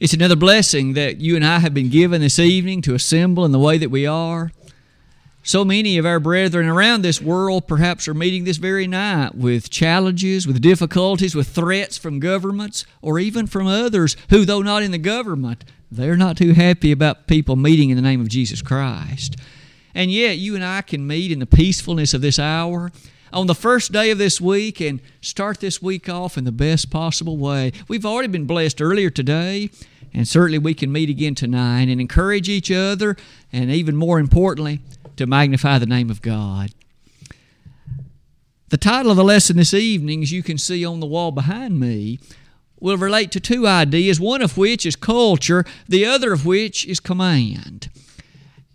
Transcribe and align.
It's 0.00 0.12
another 0.12 0.34
blessing 0.34 0.94
that 0.94 1.20
you 1.20 1.36
and 1.36 1.46
I 1.46 1.60
have 1.60 1.72
been 1.72 1.88
given 1.88 2.20
this 2.20 2.40
evening 2.40 2.82
to 2.82 2.94
assemble 2.94 3.44
in 3.44 3.52
the 3.52 3.60
way 3.60 3.78
that 3.78 3.92
we 3.92 4.06
are. 4.06 4.50
So 5.44 5.64
many 5.64 5.98
of 5.98 6.06
our 6.06 6.18
brethren 6.18 6.66
around 6.66 7.02
this 7.02 7.22
world 7.22 7.68
perhaps 7.68 8.08
are 8.08 8.14
meeting 8.14 8.42
this 8.42 8.56
very 8.56 8.88
night 8.88 9.36
with 9.36 9.70
challenges, 9.70 10.48
with 10.48 10.60
difficulties, 10.60 11.36
with 11.36 11.48
threats 11.48 11.96
from 11.96 12.18
governments, 12.18 12.84
or 13.02 13.20
even 13.20 13.46
from 13.46 13.68
others 13.68 14.16
who, 14.30 14.44
though 14.44 14.62
not 14.62 14.82
in 14.82 14.90
the 14.90 14.98
government, 14.98 15.64
they're 15.92 16.16
not 16.16 16.36
too 16.36 16.54
happy 16.54 16.90
about 16.90 17.28
people 17.28 17.54
meeting 17.54 17.90
in 17.90 17.96
the 17.96 18.02
name 18.02 18.20
of 18.20 18.28
Jesus 18.28 18.62
Christ. 18.62 19.36
And 19.94 20.10
yet, 20.10 20.38
you 20.38 20.56
and 20.56 20.64
I 20.64 20.82
can 20.82 21.06
meet 21.06 21.30
in 21.30 21.38
the 21.38 21.46
peacefulness 21.46 22.14
of 22.14 22.20
this 22.20 22.40
hour 22.40 22.90
on 23.34 23.48
the 23.48 23.54
first 23.54 23.90
day 23.90 24.10
of 24.10 24.18
this 24.18 24.40
week 24.40 24.80
and 24.80 25.00
start 25.20 25.58
this 25.58 25.82
week 25.82 26.08
off 26.08 26.38
in 26.38 26.44
the 26.44 26.52
best 26.52 26.88
possible 26.88 27.36
way. 27.36 27.72
We've 27.88 28.06
already 28.06 28.28
been 28.28 28.46
blessed 28.46 28.80
earlier 28.80 29.10
today, 29.10 29.70
and 30.14 30.26
certainly 30.26 30.58
we 30.58 30.72
can 30.72 30.92
meet 30.92 31.10
again 31.10 31.34
tonight 31.34 31.88
and 31.88 32.00
encourage 32.00 32.48
each 32.48 32.70
other, 32.70 33.16
and 33.52 33.70
even 33.70 33.96
more 33.96 34.20
importantly, 34.20 34.80
to 35.16 35.26
magnify 35.26 35.78
the 35.78 35.86
name 35.86 36.10
of 36.10 36.22
God. 36.22 36.70
The 38.68 38.76
title 38.76 39.10
of 39.10 39.16
the 39.16 39.24
lesson 39.24 39.56
this 39.56 39.74
evening, 39.74 40.22
as 40.22 40.32
you 40.32 40.42
can 40.42 40.56
see 40.56 40.84
on 40.84 41.00
the 41.00 41.06
wall 41.06 41.32
behind 41.32 41.78
me, 41.78 42.20
will 42.78 42.96
relate 42.96 43.32
to 43.32 43.40
two 43.40 43.66
ideas, 43.66 44.20
one 44.20 44.42
of 44.42 44.56
which 44.56 44.86
is 44.86 44.94
culture, 44.94 45.64
the 45.88 46.04
other 46.04 46.32
of 46.32 46.46
which 46.46 46.86
is 46.86 47.00
command. 47.00 47.90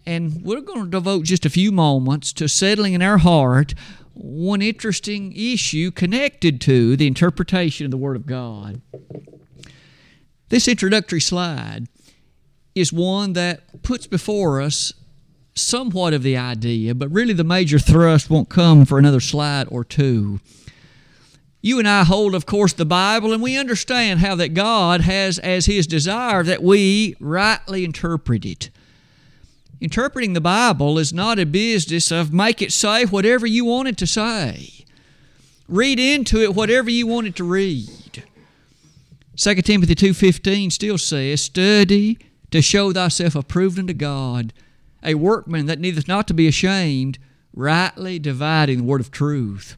And 0.06 0.42
we're 0.44 0.62
going 0.62 0.86
to 0.86 0.90
devote 0.90 1.26
just 1.26 1.46
a 1.46 1.50
few 1.50 1.72
moments 1.72 2.34
to 2.34 2.50
settling 2.50 2.94
in 2.94 3.02
our 3.02 3.20
heart 3.20 3.74
one 4.20 4.62
interesting 4.62 5.32
issue 5.34 5.92
connected 5.92 6.60
to 6.62 6.98
the 6.98 7.08
interpretation 7.08 7.86
of 7.86 7.92
the 7.92 7.98
Word 7.98 8.18
of 8.18 8.26
God. 8.26 8.82
This 10.50 10.68
introductory 10.68 11.22
slide 11.22 11.88
is 12.76 12.92
one 12.92 13.34
that 13.34 13.82
puts 13.82 14.08
before 14.08 14.62
us 14.62 14.94
somewhat 15.56 16.14
of 16.14 16.24
the 16.24 16.36
idea, 16.36 16.94
but 16.94 17.10
really 17.10 17.34
the 17.34 17.44
major 17.44 17.80
thrust 17.80 18.30
won't 18.30 18.50
come 18.50 18.86
for 18.86 18.98
another 18.98 19.20
slide 19.20 19.68
or 19.72 19.84
two. 19.84 20.40
You 21.62 21.80
and 21.80 21.88
I 21.88 22.04
hold, 22.04 22.36
of 22.36 22.46
course, 22.46 22.74
the 22.74 22.86
Bible, 22.86 23.34
and 23.34 23.42
we 23.42 23.58
understand 23.58 24.20
how 24.20 24.36
that 24.36 24.54
God 24.54 25.02
has 25.02 25.40
as 25.40 25.66
His 25.66 25.88
desire 25.88 26.44
that 26.44 26.64
we 26.64 27.16
rightly 27.20 27.84
interpret 27.84 28.46
it. 28.46 28.70
Interpreting 29.82 30.34
the 30.34 30.42
Bible 30.42 31.00
is 31.00 31.14
not 31.14 31.40
a 31.40 31.46
business 31.46 32.12
of 32.12 32.34
make 32.34 32.62
it 32.62 32.74
say 32.74 33.06
whatever 33.06 33.48
you 33.48 33.64
want 33.64 33.88
it 33.88 33.98
to 33.98 34.08
say. 34.08 34.86
Read 35.70 36.00
into 36.00 36.42
it 36.42 36.54
whatever 36.54 36.90
you 36.90 37.08
want 37.08 37.28
it 37.28 37.36
to 37.38 37.44
read. 37.44 38.24
2 39.38 39.56
Timothy 39.62 39.96
2.15 39.96 40.72
still 40.72 40.98
says, 40.98 41.42
Study 41.42 42.18
to 42.52 42.62
show 42.62 42.92
thyself 42.92 43.36
approved 43.36 43.80
unto 43.80 43.94
God, 43.94 44.52
a 45.02 45.14
workman 45.14 45.66
that 45.68 45.80
needeth 45.80 46.08
not 46.08 46.28
to 46.28 46.34
be 46.34 46.48
ashamed, 46.48 47.18
rightly 47.54 48.20
dividing 48.20 48.80
the 48.80 48.84
word 48.84 49.00
of 49.00 49.12
truth. 49.12 49.78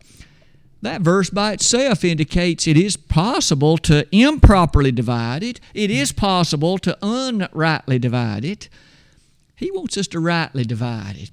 That 0.82 1.02
verse 1.02 1.30
by 1.30 1.52
itself 1.52 2.04
indicates 2.04 2.66
it 2.66 2.76
is 2.76 2.98
possible 2.98 3.78
to 3.80 4.08
improperly 4.12 4.92
divide 4.92 5.44
it, 5.44 5.60
it 5.76 5.92
is 5.92 6.12
possible 6.12 6.80
to 6.80 6.98
unrightly 7.04 8.00
divide 8.00 8.44
it. 8.44 8.68
He 9.62 9.70
wants 9.70 9.96
us 9.96 10.08
to 10.08 10.20
rightly 10.20 10.64
divide 10.64 11.18
it. 11.18 11.32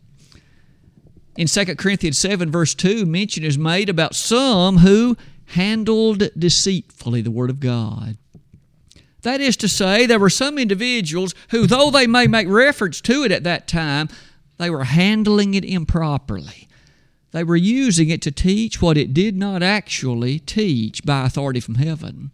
In 1.38 1.46
2 1.46 1.76
Corinthians 1.76 2.18
7, 2.18 2.50
verse 2.50 2.74
2, 2.74 3.06
mention 3.06 3.42
is 3.42 3.56
made 3.56 3.88
about 3.88 4.14
some 4.14 4.78
who 4.78 5.16
handled 5.46 6.28
deceitfully 6.38 7.22
the 7.22 7.30
Word 7.30 7.48
of 7.48 7.58
God. 7.58 8.18
That 9.22 9.40
is 9.40 9.56
to 9.56 9.68
say, 9.68 10.04
there 10.04 10.18
were 10.18 10.28
some 10.28 10.58
individuals 10.58 11.34
who, 11.52 11.66
though 11.66 11.90
they 11.90 12.06
may 12.06 12.26
make 12.26 12.48
reference 12.48 13.00
to 13.00 13.24
it 13.24 13.32
at 13.32 13.44
that 13.44 13.66
time, 13.66 14.10
they 14.58 14.68
were 14.68 14.84
handling 14.84 15.54
it 15.54 15.64
improperly. 15.64 16.68
They 17.30 17.44
were 17.44 17.56
using 17.56 18.10
it 18.10 18.20
to 18.22 18.30
teach 18.30 18.82
what 18.82 18.98
it 18.98 19.14
did 19.14 19.38
not 19.38 19.62
actually 19.62 20.38
teach 20.38 21.02
by 21.02 21.24
authority 21.24 21.60
from 21.60 21.76
heaven. 21.76 22.30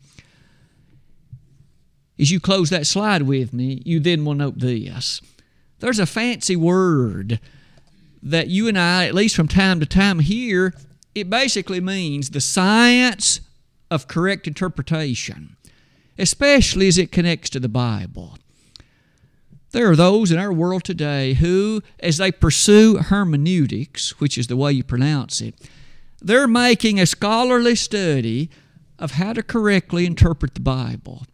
As 2.19 2.33
you 2.33 2.41
close 2.41 2.71
that 2.71 2.88
slide 2.88 3.22
with 3.22 3.53
me, 3.53 3.81
you 3.84 4.00
then 4.00 4.25
will 4.25 4.34
note 4.34 4.59
this. 4.59 5.21
There's 5.84 5.99
a 5.99 6.06
fancy 6.06 6.56
word 6.56 7.41
that 8.22 8.49
you 8.49 8.69
and 8.69 8.78
I, 8.78 9.05
at 9.05 9.15
least 9.15 9.37
from 9.37 9.49
time 9.49 9.81
to 9.81 9.87
time, 9.87 10.21
hear. 10.21 10.72
It 11.15 11.28
basically 11.28 11.78
means 11.78 12.31
the 12.31 12.41
science 12.41 13.43
of 13.91 14.09
correct 14.09 14.47
interpretation, 14.47 15.59
especially 16.19 16.89
as 16.89 16.97
it 16.97 17.12
connects 17.12 17.50
to 17.50 17.61
the 17.61 17.69
Bible. 17.69 18.39
There 19.72 19.91
are 19.91 19.95
those 19.95 20.33
in 20.33 20.39
our 20.39 20.55
world 20.55 20.84
today 20.84 21.34
who, 21.34 21.83
as 22.01 22.16
they 22.16 22.33
pursue 22.33 22.97
hermeneutics, 22.97 24.19
which 24.19 24.39
is 24.39 24.47
the 24.47 24.56
way 24.56 24.72
you 24.72 24.84
pronounce 24.84 25.43
it, 25.43 25.55
they're 26.19 26.49
making 26.49 26.99
a 26.99 27.05
scholarly 27.05 27.75
study 27.75 28.49
of 28.99 29.11
how 29.11 29.34
to 29.34 29.43
correctly 29.43 30.06
interpret 30.06 30.55
the 30.55 30.62
Bible. 30.62 31.27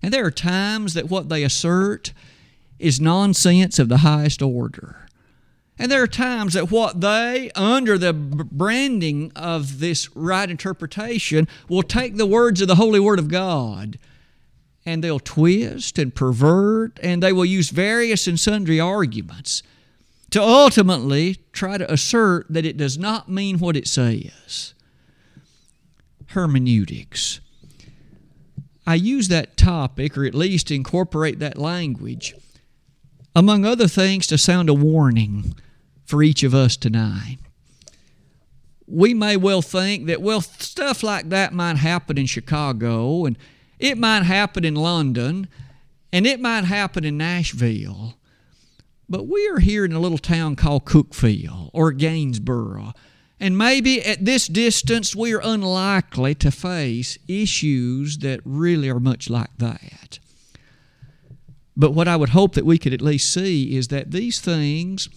And 0.00 0.10
there 0.10 0.24
are 0.24 0.30
times 0.30 0.94
that 0.94 1.10
what 1.10 1.28
they 1.28 1.44
assert 1.44 2.14
is 2.82 3.00
nonsense 3.00 3.78
of 3.78 3.88
the 3.88 3.98
highest 3.98 4.42
order. 4.42 5.06
And 5.78 5.90
there 5.90 6.02
are 6.02 6.08
times 6.08 6.52
that 6.54 6.70
what 6.70 7.00
they, 7.00 7.50
under 7.54 7.96
the 7.96 8.12
branding 8.12 9.32
of 9.34 9.80
this 9.80 10.14
right 10.14 10.48
interpretation, 10.48 11.48
will 11.68 11.82
take 11.82 12.16
the 12.16 12.26
words 12.26 12.60
of 12.60 12.68
the 12.68 12.76
Holy 12.76 13.00
Word 13.00 13.18
of 13.18 13.28
God 13.28 13.98
and 14.84 15.02
they'll 15.02 15.20
twist 15.20 15.98
and 15.98 16.14
pervert 16.14 16.98
and 17.02 17.22
they 17.22 17.32
will 17.32 17.44
use 17.44 17.70
various 17.70 18.26
and 18.26 18.38
sundry 18.38 18.80
arguments 18.80 19.62
to 20.30 20.42
ultimately 20.42 21.36
try 21.52 21.78
to 21.78 21.92
assert 21.92 22.46
that 22.48 22.64
it 22.64 22.76
does 22.76 22.98
not 22.98 23.28
mean 23.28 23.58
what 23.58 23.76
it 23.76 23.86
says. 23.86 24.74
Hermeneutics. 26.28 27.40
I 28.86 28.94
use 28.96 29.28
that 29.28 29.56
topic, 29.56 30.18
or 30.18 30.24
at 30.24 30.34
least 30.34 30.70
incorporate 30.70 31.38
that 31.38 31.58
language, 31.58 32.34
among 33.34 33.64
other 33.64 33.88
things, 33.88 34.26
to 34.26 34.38
sound 34.38 34.68
a 34.68 34.74
warning 34.74 35.54
for 36.04 36.22
each 36.22 36.42
of 36.42 36.54
us 36.54 36.76
tonight. 36.76 37.38
We 38.86 39.14
may 39.14 39.36
well 39.36 39.62
think 39.62 40.06
that, 40.06 40.20
well, 40.20 40.40
stuff 40.40 41.02
like 41.02 41.30
that 41.30 41.52
might 41.52 41.78
happen 41.78 42.18
in 42.18 42.26
Chicago, 42.26 43.24
and 43.24 43.38
it 43.78 43.96
might 43.96 44.24
happen 44.24 44.64
in 44.64 44.74
London, 44.74 45.48
and 46.12 46.26
it 46.26 46.40
might 46.40 46.64
happen 46.64 47.04
in 47.04 47.16
Nashville. 47.16 48.14
But 49.08 49.26
we 49.26 49.48
are 49.48 49.60
here 49.60 49.84
in 49.84 49.92
a 49.92 50.00
little 50.00 50.18
town 50.18 50.56
called 50.56 50.84
Cookeville 50.84 51.70
or 51.72 51.92
Gainesboro. 51.92 52.92
And 53.40 53.58
maybe 53.58 54.00
at 54.02 54.24
this 54.24 54.46
distance, 54.46 55.16
we 55.16 55.34
are 55.34 55.42
unlikely 55.42 56.34
to 56.36 56.50
face 56.50 57.18
issues 57.26 58.18
that 58.18 58.40
really 58.44 58.88
are 58.88 59.00
much 59.00 59.28
like 59.28 59.50
that. 59.58 60.18
But 61.76 61.94
what 61.94 62.08
I 62.08 62.16
would 62.16 62.30
hope 62.30 62.54
that 62.54 62.66
we 62.66 62.78
could 62.78 62.92
at 62.92 63.02
least 63.02 63.32
see 63.32 63.76
is 63.76 63.88
that 63.88 64.10
these 64.10 64.40
things, 64.40 65.08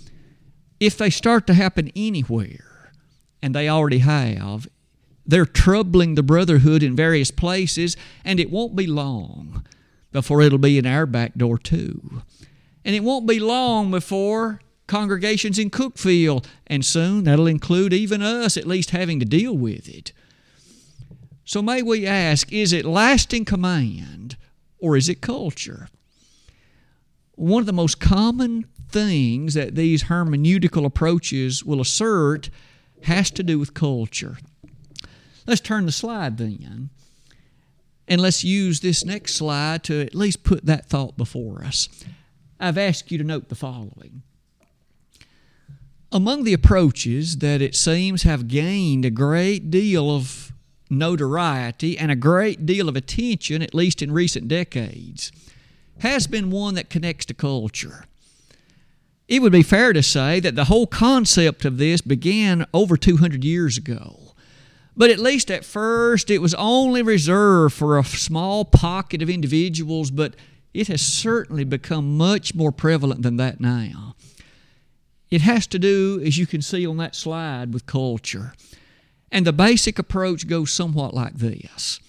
if 0.80 0.98
they 0.98 1.10
start 1.10 1.48
to 1.48 1.54
happen 1.54 1.92
anywhere, 1.96 2.92
and 3.42 3.54
they 3.54 3.70
already 3.70 4.00
have, 4.00 4.68
they're 5.26 5.46
troubling 5.46 6.16
the 6.16 6.24
brotherhood 6.24 6.84
in 6.84 6.96
various 6.96 7.32
places, 7.32 7.98
and 8.24 8.40
it 8.40 8.52
won't 8.52 8.76
be 8.76 8.88
long 8.88 9.66
before 10.12 10.42
it'll 10.42 10.58
be 10.58 10.78
in 10.78 10.86
our 10.86 11.06
back 11.06 11.34
door 11.36 11.58
too. 11.58 12.22
And 12.84 12.96
it 12.96 13.04
won't 13.04 13.28
be 13.28 13.40
long 13.40 13.92
before 13.92 14.62
congregations 14.88 15.60
in 15.60 15.70
Cookeville, 15.72 16.46
and 16.68 16.86
soon 16.86 17.24
that'll 17.24 17.48
include 17.48 17.92
even 17.92 18.22
us 18.22 18.56
at 18.56 18.68
least 18.68 18.92
having 18.92 19.20
to 19.20 19.26
deal 19.26 19.58
with 19.58 19.90
it. 19.90 20.14
So 21.44 21.62
may 21.62 21.82
we 21.82 22.08
ask 22.08 22.52
is 22.52 22.74
it 22.74 22.86
lasting 22.86 23.46
command 23.46 24.38
or 24.80 24.96
is 24.96 25.10
it 25.10 25.22
culture? 25.22 25.90
One 27.36 27.62
of 27.62 27.66
the 27.66 27.74
most 27.74 28.00
common 28.00 28.66
things 28.90 29.54
that 29.54 29.76
these 29.76 30.06
hermeneutical 30.06 30.86
approaches 30.86 31.64
will 31.64 31.82
assert 31.82 32.50
has 33.04 33.30
to 33.32 33.44
do 33.44 33.60
with 33.60 33.74
culture. 33.74 34.38
Let's 35.46 35.62
turn 35.62 35.86
the 35.86 35.92
slide 35.92 36.38
then. 36.38 36.90
And 38.08 38.22
let's 38.22 38.44
use 38.44 38.80
this 38.80 39.04
next 39.04 39.36
slide 39.36 39.84
to 39.86 40.02
at 40.02 40.16
least 40.16 40.44
put 40.44 40.66
that 40.66 40.86
thought 40.86 41.18
before 41.18 41.64
us. 41.64 41.90
I've 42.60 42.78
asked 42.78 43.12
you 43.12 43.18
to 43.18 43.24
note 43.24 43.50
the 43.50 43.56
following. 43.56 44.22
Among 46.12 46.44
the 46.44 46.54
approaches 46.54 47.40
that 47.40 47.62
it 47.62 47.76
seems 47.76 48.24
have 48.24 48.48
gained 48.48 49.06
a 49.06 49.10
great 49.10 49.70
deal 49.70 50.16
of 50.16 50.54
notoriety 50.90 51.98
and 51.98 52.12
a 52.12 52.16
great 52.16 52.66
deal 52.66 52.88
of 52.88 52.96
attention, 52.96 53.62
at 53.62 53.74
least 53.74 54.02
in 54.02 54.12
recent 54.12 54.48
decades, 54.48 55.32
has 56.00 56.28
been 56.28 56.52
one 56.52 56.76
that 56.76 56.90
connects 56.90 57.26
to 57.26 57.34
culture. 57.34 58.06
It 59.28 59.42
would 59.42 59.52
be 59.52 59.64
fair 59.64 59.94
to 59.94 60.04
say 60.04 60.40
that 60.40 60.56
the 60.56 60.66
whole 60.66 60.86
concept 60.86 61.66
of 61.66 61.78
this 61.78 62.02
began 62.02 62.66
over 62.74 62.96
200 62.96 63.44
years 63.44 63.78
ago. 63.78 64.20
But 64.98 65.10
at 65.10 65.20
least 65.20 65.52
at 65.52 65.66
first, 65.66 66.30
it 66.30 66.40
was 66.40 66.54
only 66.54 67.02
reserved 67.02 67.74
for 67.74 67.98
a 67.98 68.04
small 68.04 68.64
pocket 68.64 69.22
of 69.22 69.30
individuals, 69.30 70.12
but 70.12 70.36
it 70.74 70.88
has 70.88 71.02
certainly 71.02 71.64
become 71.64 72.18
much 72.18 72.54
more 72.54 72.72
prevalent 72.72 73.22
than 73.24 73.38
that 73.38 73.60
now. 73.60 74.16
It 75.32 75.42
has 75.42 75.68
to 75.68 75.80
do, 75.80 76.22
as 76.24 76.38
you 76.38 76.46
can 76.46 76.62
see 76.62 76.86
on 76.86 76.98
that 76.98 77.16
slide, 77.16 77.74
with 77.74 77.86
culture. 77.86 78.54
And 79.32 79.46
the 79.46 79.52
basic 79.52 79.98
approach 79.98 80.48
goes 80.48 80.72
somewhat 80.72 81.14
like 81.14 81.36
this. 81.36 82.00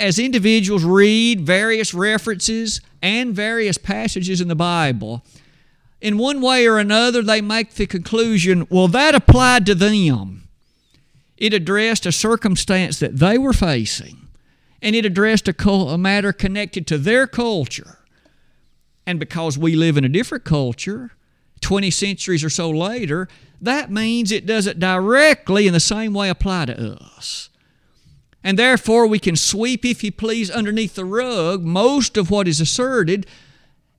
As 0.00 0.18
individuals 0.18 0.82
read 0.82 1.42
various 1.42 1.92
references 1.92 2.80
and 3.02 3.34
various 3.34 3.76
passages 3.76 4.40
in 4.40 4.48
the 4.48 4.56
Bible, 4.56 5.22
in 6.00 6.16
one 6.16 6.40
way 6.40 6.66
or 6.66 6.78
another, 6.78 7.20
they 7.20 7.42
make 7.42 7.74
the 7.74 7.86
conclusion, 7.86 8.66
well, 8.70 8.88
that 8.88 9.14
applied 9.14 9.66
to 9.66 9.74
them. 9.74 10.48
It 11.36 11.52
addressed 11.52 12.06
a 12.06 12.12
circumstance 12.12 12.98
that 12.98 13.18
they 13.18 13.36
were 13.36 13.52
facing, 13.52 14.28
and 14.80 14.96
it 14.96 15.04
addressed 15.04 15.48
a, 15.48 15.70
a 15.70 15.98
matter 15.98 16.32
connected 16.32 16.86
to 16.86 16.96
their 16.96 17.26
culture. 17.26 17.98
And 19.06 19.20
because 19.20 19.58
we 19.58 19.76
live 19.76 19.98
in 19.98 20.04
a 20.04 20.08
different 20.08 20.44
culture, 20.44 21.10
20 21.60 21.90
centuries 21.90 22.42
or 22.42 22.48
so 22.48 22.70
later, 22.70 23.28
that 23.60 23.90
means 23.90 24.32
it 24.32 24.46
doesn't 24.46 24.80
directly 24.80 25.66
in 25.66 25.74
the 25.74 25.80
same 25.80 26.14
way 26.14 26.30
apply 26.30 26.64
to 26.66 26.94
us. 27.02 27.49
And 28.42 28.58
therefore, 28.58 29.06
we 29.06 29.18
can 29.18 29.36
sweep, 29.36 29.84
if 29.84 30.02
you 30.02 30.12
please, 30.12 30.50
underneath 30.50 30.94
the 30.94 31.04
rug 31.04 31.62
most 31.62 32.16
of 32.16 32.30
what 32.30 32.48
is 32.48 32.60
asserted, 32.60 33.26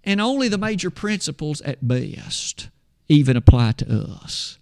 and 0.04 0.20
only 0.20 0.48
the 0.48 0.58
major 0.58 0.90
principles 0.90 1.62
at 1.62 1.88
best 1.88 2.70
even 3.08 3.38
apply 3.38 3.74
to 3.74 4.18
us. 4.24 4.58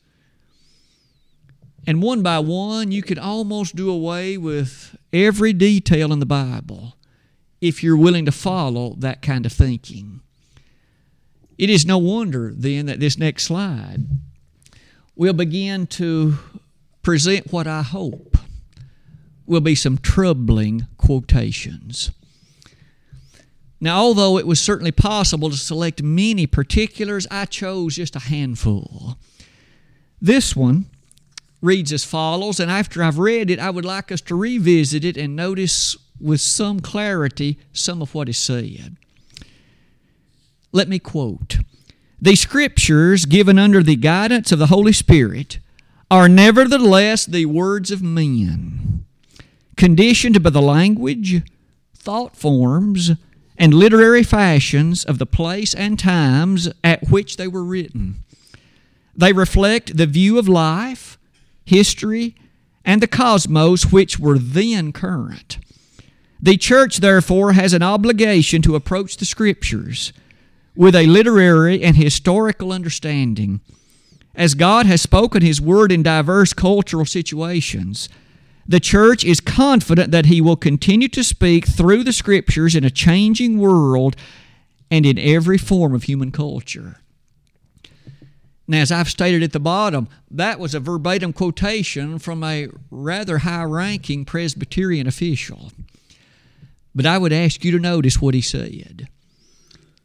And 1.88 2.02
one 2.02 2.22
by 2.22 2.40
one, 2.40 2.92
you 2.92 3.02
could 3.02 3.20
almost 3.20 3.76
do 3.76 3.90
away 3.90 4.38
with 4.38 4.98
every 5.14 5.54
detail 5.54 6.12
in 6.12 6.20
the 6.20 6.26
Bible 6.26 6.98
if 7.62 7.84
you're 7.84 7.98
willing 7.98 8.26
to 8.26 8.31
follow 8.31 8.96
that 8.98 9.22
kind 9.22 9.46
of 9.46 9.54
thinking. 9.54 10.20
It 11.58 11.70
is 11.70 11.86
no 11.86 11.98
wonder 11.98 12.54
then 12.56 12.86
that 12.88 13.00
this 13.00 13.18
next 13.18 13.44
slide 13.44 14.08
will 15.16 15.34
begin 15.34 15.88
to 15.88 16.38
present 17.02 17.52
what 17.52 17.68
I 17.68 17.81
hope 17.81 18.38
will 19.50 19.62
be 19.62 19.75
some 19.75 19.98
troubling 19.98 20.88
quotations. 20.98 22.12
Now, 23.81 24.00
although 24.00 24.38
it 24.38 24.46
was 24.46 24.62
certainly 24.62 24.92
possible 24.92 25.50
to 25.50 25.57
select 25.57 26.04
many 26.04 26.46
particulars, 26.46 27.25
I 27.31 27.46
chose 27.46 27.96
just 27.96 28.16
a 28.16 28.19
handful. 28.19 29.18
This 30.22 30.56
one 30.56 30.86
reads 31.62 31.92
as 31.92 32.06
follows, 32.06 32.60
and 32.60 32.69
after 32.69 33.01
I've 33.01 33.18
read 33.18 33.50
it, 33.50 33.60
I 33.60 33.69
would 33.69 33.86
like 33.86 34.12
us 34.12 34.22
to 34.22 34.36
revisit 34.36 35.04
it 35.04 35.18
and 35.18 35.36
notice 35.36 35.98
with 36.19 36.42
some 36.42 36.80
clarity 36.80 37.57
some 37.74 38.02
of 38.02 38.13
what 38.13 38.30
is 38.30 38.38
said. 38.38 38.98
Let 40.72 40.88
me 40.88 41.00
quote 41.00 41.57
The 42.22 42.36
scriptures 42.36 43.25
given 43.25 43.57
under 43.57 43.81
the 43.81 43.95
guidance 43.95 44.52
of 44.52 44.60
the 44.60 44.68
Holy 44.68 44.94
Spirit 44.94 45.60
are 46.12 46.30
nevertheless 46.30 47.25
the 47.25 47.45
words 47.45 47.92
of 47.92 48.02
men, 48.02 49.06
conditioned 49.80 50.44
by 50.44 50.50
the 50.50 50.62
language, 50.62 51.42
thought 51.96 52.36
forms, 52.36 53.12
and 53.58 53.74
literary 53.74 54.24
fashions 54.24 55.06
of 55.06 55.20
the 55.20 55.26
place 55.26 55.74
and 55.74 55.98
times 55.98 56.70
at 56.84 57.10
which 57.10 57.38
they 57.38 57.48
were 57.48 57.64
written. 57.64 58.18
They 59.16 59.31
reflect 59.31 59.96
the 59.96 60.06
view 60.06 60.38
of 60.38 60.50
life, 60.50 61.18
history, 61.66 62.36
and 62.84 63.02
the 63.02 63.08
cosmos 63.08 63.90
which 63.90 64.20
were 64.20 64.38
then 64.38 64.92
current. 64.92 65.60
The 66.42 66.58
church, 66.58 66.98
therefore, 66.98 67.54
has 67.54 67.72
an 67.72 67.84
obligation 67.84 68.62
to 68.64 68.76
approach 68.76 69.16
the 69.16 69.26
Scriptures 69.26 70.12
with 70.76 70.94
a 70.94 71.08
literary 71.08 71.84
and 71.84 71.96
historical 71.96 72.74
understanding. 72.74 73.62
As 74.36 74.56
God 74.56 74.86
has 74.88 75.02
spoken 75.02 75.42
His 75.42 75.62
Word 75.62 75.90
in 75.90 76.04
diverse 76.04 76.52
cultural 76.54 77.06
situations, 77.06 78.10
the 78.69 78.80
church 78.80 79.25
is 79.25 79.42
confident 79.42 80.12
that 80.12 80.27
He 80.27 80.39
will 80.39 80.56
continue 80.56 81.07
to 81.10 81.24
speak 81.24 81.68
through 81.68 82.04
the 82.04 82.13
Scriptures 82.13 82.75
in 82.75 82.83
a 82.83 82.92
changing 82.92 83.57
world 83.57 84.16
and 84.92 85.07
in 85.07 85.18
every 85.18 85.57
form 85.57 85.95
of 85.95 86.04
human 86.04 86.31
culture. 86.31 87.01
Now, 88.68 88.77
as 88.77 88.92
I've 88.92 89.10
stated 89.10 89.42
at 89.42 89.54
the 89.54 89.60
bottom, 89.60 90.07
that 90.30 90.60
was 90.60 90.75
a 90.75 90.80
verbatim 90.80 91.33
quotation 91.33 92.19
from 92.19 92.44
a 92.44 92.68
rather 92.92 93.39
high 93.39 93.63
ranking 93.63 94.24
Presbyterian 94.24 95.07
official. 95.07 95.71
But 96.94 97.07
I 97.07 97.18
would 97.18 97.33
ask 97.33 97.66
you 97.66 97.71
to 97.71 97.80
notice 97.80 98.21
what 98.21 98.36
he 98.36 98.42
said. 98.42 99.07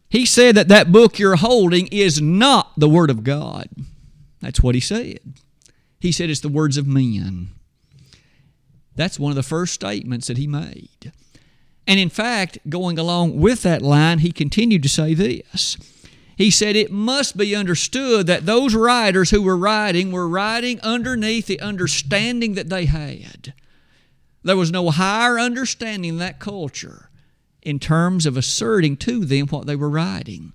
He 0.08 0.24
said 0.24 0.54
that 0.54 0.68
that 0.68 0.90
book 0.90 1.18
you're 1.18 1.36
holding 1.36 1.86
is 1.88 2.22
not 2.22 2.72
the 2.78 2.88
Word 2.88 3.10
of 3.10 3.24
God. 3.24 3.68
That's 4.40 4.62
what 4.62 4.74
he 4.74 4.80
said. 4.80 5.18
He 6.00 6.12
said 6.12 6.30
it's 6.30 6.40
the 6.40 6.48
words 6.48 6.78
of 6.78 6.86
men. 6.86 7.50
That's 8.96 9.18
one 9.18 9.30
of 9.30 9.36
the 9.36 9.42
first 9.42 9.74
statements 9.74 10.28
that 10.28 10.38
he 10.38 10.46
made. 10.46 11.12
And 11.86 12.00
in 12.00 12.08
fact, 12.08 12.58
going 12.68 12.98
along 12.98 13.38
with 13.40 13.62
that 13.62 13.82
line, 13.82 14.20
he 14.20 14.32
continued 14.32 14.82
to 14.84 14.88
say 14.88 15.14
this. 15.14 15.76
He 16.36 16.50
said 16.50 16.74
it 16.74 16.90
must 16.90 17.36
be 17.36 17.54
understood 17.54 18.26
that 18.26 18.46
those 18.46 18.74
writers 18.74 19.30
who 19.30 19.42
were 19.42 19.56
writing 19.56 20.10
were 20.10 20.28
writing 20.28 20.80
underneath 20.80 21.46
the 21.46 21.60
understanding 21.60 22.54
that 22.54 22.70
they 22.70 22.86
had. 22.86 23.54
There 24.42 24.56
was 24.56 24.72
no 24.72 24.90
higher 24.90 25.38
understanding 25.38 26.10
in 26.10 26.18
that 26.18 26.40
culture 26.40 27.10
in 27.62 27.78
terms 27.78 28.26
of 28.26 28.36
asserting 28.36 28.96
to 28.98 29.24
them 29.24 29.46
what 29.46 29.66
they 29.66 29.76
were 29.76 29.88
writing. 29.88 30.52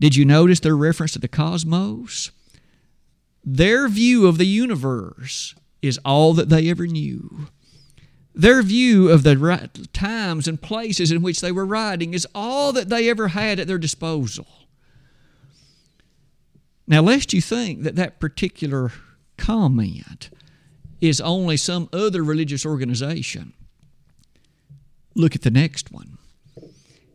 Did 0.00 0.14
you 0.14 0.24
notice 0.24 0.60
their 0.60 0.76
reference 0.76 1.12
to 1.12 1.18
the 1.18 1.28
cosmos? 1.28 2.30
Their 3.44 3.88
view 3.88 4.26
of 4.26 4.38
the 4.38 4.46
universe 4.46 5.54
is 5.86 5.98
all 6.04 6.32
that 6.34 6.48
they 6.48 6.68
ever 6.68 6.86
knew. 6.86 7.48
Their 8.34 8.62
view 8.62 9.08
of 9.08 9.22
the 9.22 9.88
times 9.92 10.46
and 10.46 10.60
places 10.60 11.10
in 11.10 11.22
which 11.22 11.40
they 11.40 11.52
were 11.52 11.64
writing 11.64 12.12
is 12.12 12.26
all 12.34 12.72
that 12.72 12.88
they 12.88 13.08
ever 13.08 13.28
had 13.28 13.58
at 13.58 13.66
their 13.66 13.78
disposal. 13.78 14.46
Now, 16.86 17.00
lest 17.00 17.32
you 17.32 17.40
think 17.40 17.82
that 17.82 17.96
that 17.96 18.20
particular 18.20 18.92
comment 19.36 20.30
is 21.00 21.20
only 21.20 21.56
some 21.56 21.88
other 21.92 22.22
religious 22.22 22.66
organization, 22.66 23.54
Look 25.16 25.34
at 25.34 25.40
the 25.40 25.50
next 25.50 25.90
one. 25.90 26.18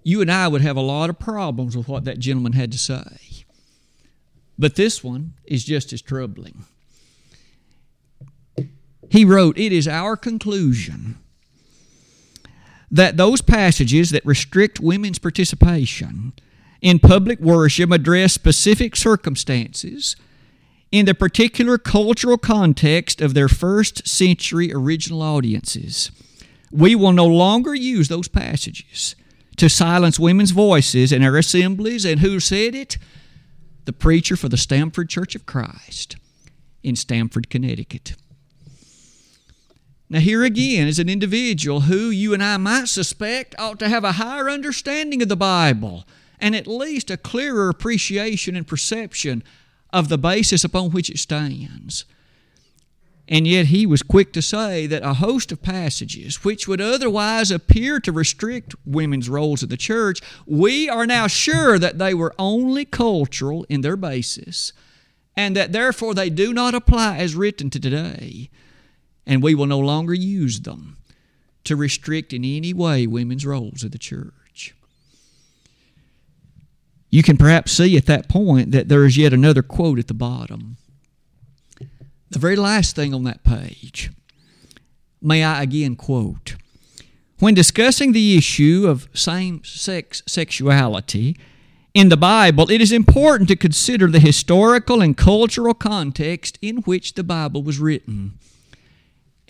You 0.03 0.21
and 0.21 0.31
I 0.31 0.47
would 0.47 0.62
have 0.62 0.75
a 0.75 0.81
lot 0.81 1.11
of 1.11 1.19
problems 1.19 1.78
with 1.78 1.87
what 1.87 2.04
that 2.06 2.18
gentleman 2.18 2.54
had 2.54 2.71
to 2.71 2.80
say. 2.80 3.45
But 4.57 4.75
this 4.75 5.04
one 5.04 5.35
is 5.45 5.63
just 5.63 5.94
as 5.94 6.01
troubling. 6.01 6.66
He 9.11 9.25
wrote, 9.25 9.57
It 9.57 9.71
is 9.71 9.87
our 9.87 10.15
conclusion 10.15 11.18
that 12.89 13.18
those 13.18 13.41
passages 13.41 14.09
that 14.09 14.25
restrict 14.25 14.80
women's 14.80 15.19
participation 15.19 16.33
in 16.81 16.99
public 16.99 17.39
worship 17.39 17.91
address 17.91 18.33
specific 18.33 18.95
circumstances 18.95 20.15
in 20.91 21.06
the 21.06 21.13
particular 21.13 21.77
cultural 21.77 22.37
context 22.37 23.21
of 23.21 23.33
their 23.33 23.47
first 23.47 24.07
century 24.07 24.73
original 24.73 25.21
audiences 25.21 26.11
we 26.71 26.95
will 26.95 27.11
no 27.11 27.27
longer 27.27 27.75
use 27.75 28.07
those 28.07 28.27
passages 28.27 29.15
to 29.57 29.69
silence 29.69 30.19
women's 30.19 30.51
voices 30.51 31.11
in 31.11 31.23
our 31.23 31.37
assemblies. 31.37 32.06
And 32.06 32.21
who 32.21 32.39
said 32.39 32.73
it? 32.73 32.97
The 33.85 33.94
preacher 33.94 34.35
for 34.35 34.47
the 34.47 34.57
Stamford 34.57 35.09
Church 35.09 35.35
of 35.35 35.45
Christ 35.45 36.15
in 36.81 36.95
Stamford, 36.95 37.49
Connecticut. 37.49 38.15
Now, 40.11 40.19
here 40.19 40.44
again 40.44 40.89
is 40.89 40.99
an 40.99 41.07
individual 41.07 41.81
who 41.81 42.09
you 42.09 42.33
and 42.33 42.44
I 42.44 42.57
might 42.57 42.89
suspect 42.89 43.56
ought 43.57 43.80
to 43.80 43.87
have 43.87 44.03
a 44.03 44.11
higher 44.11 44.49
understanding 44.49 45.21
of 45.21 45.30
the 45.30 45.37
Bible 45.37 46.03
and 46.37 46.53
at 46.53 46.68
least 46.68 47.09
a 47.09 47.15
clearer 47.15 47.69
appreciation 47.69 48.57
and 48.57 48.68
perception 48.68 49.41
of 49.94 50.09
the 50.09 50.18
basis 50.18 50.65
upon 50.65 50.91
which 50.91 51.09
it 51.09 51.18
stands. 51.18 52.03
And 53.30 53.47
yet 53.47 53.68
he 53.68 53.85
was 53.85 54.03
quick 54.03 54.33
to 54.33 54.41
say 54.41 54.85
that 54.85 55.01
a 55.01 55.13
host 55.13 55.49
of 55.53 55.61
passages 55.61 56.44
which 56.44 56.68
would 56.68 56.81
otherwise 56.81 57.49
appear 57.49 58.01
to 58.01 58.11
restrict 58.11 58.75
women's 58.85 59.30
roles 59.30 59.63
in 59.63 59.69
the 59.69 59.77
church, 59.77 60.19
we 60.45 60.89
are 60.89 61.07
now 61.07 61.27
sure 61.27 61.80
that 61.80 61.99
they 61.99 62.13
were 62.13 62.35
only 62.37 62.83
cultural 62.83 63.65
in 63.69 63.80
their 63.80 63.95
basis, 63.95 64.73
and 65.37 65.56
that 65.56 65.71
therefore 65.71 66.13
they 66.13 66.30
do 66.30 66.53
not 66.53 66.75
apply 66.75 67.18
as 67.18 67.33
written 67.33 67.69
to 67.69 67.80
today, 67.80 68.49
and 69.25 69.44
we 69.44 69.56
will 69.56 69.66
no 69.66 69.80
longer 69.80 70.13
use 70.13 70.61
them 70.61 70.97
to 71.63 71.75
restrict 71.75 72.33
in 72.33 72.44
any 72.44 72.73
way 72.73 73.06
women's 73.06 73.45
roles 73.45 73.83
in 73.83 73.92
the 73.92 73.97
church. 73.97 74.73
You 77.09 77.23
can 77.23 77.37
perhaps 77.37 77.73
see 77.73 77.97
at 77.97 78.06
that 78.06 78.30
point 78.30 78.71
that 78.71 78.87
there 78.87 79.06
is 79.06 79.18
yet 79.18 79.33
another 79.33 79.61
quote 79.61 79.99
at 79.99 80.07
the 80.07 80.13
bottom 80.13 80.78
The 82.30 82.40
very 82.40 82.56
last 82.56 82.95
thing 82.95 83.13
on 83.13 83.25
that 83.25 83.44
page, 83.44 84.11
may 85.21 85.44
I 85.44 85.61
again 85.61 85.97
quote 85.97 86.56
When 87.40 87.54
discussing 87.54 88.13
the 88.13 88.37
issue 88.37 88.85
of 88.87 89.09
same 89.13 89.63
sex 89.66 90.23
sexuality 90.25 91.37
in 91.94 92.07
the 92.07 92.18
Bible, 92.18 92.71
it 92.71 92.80
is 92.80 92.94
important 92.94 93.49
to 93.49 93.57
consider 93.57 94.07
the 94.07 94.21
historical 94.21 95.01
and 95.01 95.18
cultural 95.18 95.73
context 95.73 96.57
in 96.61 96.78
which 96.78 97.16
the 97.16 97.23
Bible 97.23 97.61
was 97.61 97.80
written. 97.80 98.40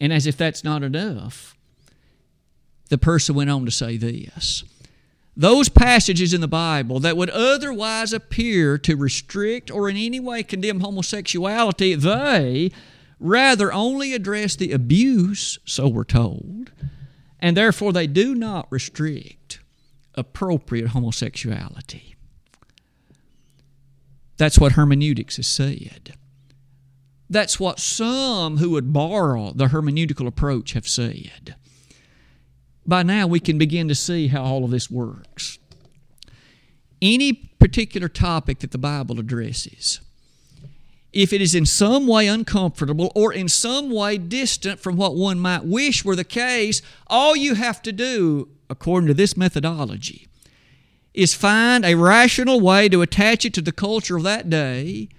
And 0.01 0.11
as 0.11 0.25
if 0.25 0.35
that's 0.35 0.63
not 0.63 0.81
enough, 0.81 1.55
the 2.89 2.97
person 2.97 3.35
went 3.35 3.51
on 3.51 3.63
to 3.65 3.71
say 3.71 3.97
this 3.97 4.63
those 5.37 5.69
passages 5.69 6.33
in 6.33 6.41
the 6.41 6.47
Bible 6.47 6.99
that 6.99 7.15
would 7.15 7.29
otherwise 7.29 8.11
appear 8.11 8.77
to 8.79 8.97
restrict 8.97 9.71
or 9.71 9.87
in 9.87 9.95
any 9.95 10.19
way 10.19 10.43
condemn 10.43 10.81
homosexuality, 10.81 11.95
they 11.95 12.69
rather 13.17 13.71
only 13.71 14.13
address 14.13 14.57
the 14.57 14.73
abuse, 14.73 15.57
so 15.63 15.87
we're 15.87 16.03
told, 16.03 16.71
and 17.39 17.55
therefore 17.55 17.93
they 17.93 18.07
do 18.07 18.35
not 18.35 18.67
restrict 18.69 19.61
appropriate 20.15 20.89
homosexuality. 20.89 22.15
That's 24.35 24.59
what 24.59 24.73
hermeneutics 24.73 25.37
has 25.37 25.47
said. 25.47 26.15
That's 27.31 27.59
what 27.59 27.79
some 27.79 28.57
who 28.57 28.69
would 28.71 28.93
borrow 28.93 29.53
the 29.53 29.67
hermeneutical 29.67 30.27
approach 30.27 30.73
have 30.73 30.87
said 30.87 31.55
by 32.85 33.03
now 33.03 33.27
we 33.27 33.39
can 33.39 33.57
begin 33.57 33.87
to 33.87 33.95
see 33.95 34.27
how 34.27 34.43
all 34.43 34.65
of 34.65 34.71
this 34.71 34.89
works. 34.89 35.59
Any 37.01 37.33
particular 37.33 38.09
topic 38.09 38.59
that 38.59 38.71
the 38.71 38.77
Bible 38.77 39.19
addresses, 39.19 40.01
if 41.13 41.31
it 41.31 41.41
is 41.41 41.55
in 41.55 41.65
some 41.65 42.05
way 42.05 42.27
uncomfortable 42.27 43.11
or 43.15 43.31
in 43.33 43.47
some 43.47 43.91
way 43.91 44.17
distant 44.17 44.79
from 44.79 44.97
what 44.97 45.15
one 45.15 45.39
might 45.39 45.63
wish 45.63 46.03
were 46.03 46.15
the 46.15 46.23
case, 46.23 46.81
all 47.07 47.35
you 47.35 47.55
have 47.55 47.81
to 47.83 47.91
do, 47.91 48.49
according 48.69 49.07
to 49.07 49.13
this 49.13 49.37
methodology, 49.37 50.27
is 51.13 51.33
find 51.33 51.85
a 51.85 51.95
rational 51.95 52.59
way 52.59 52.89
to 52.89 53.01
attach 53.01 53.45
it 53.45 53.53
to 53.53 53.61
the 53.61 53.71
culture 53.71 54.17
of 54.17 54.23
that 54.23 54.49
day 54.49 55.09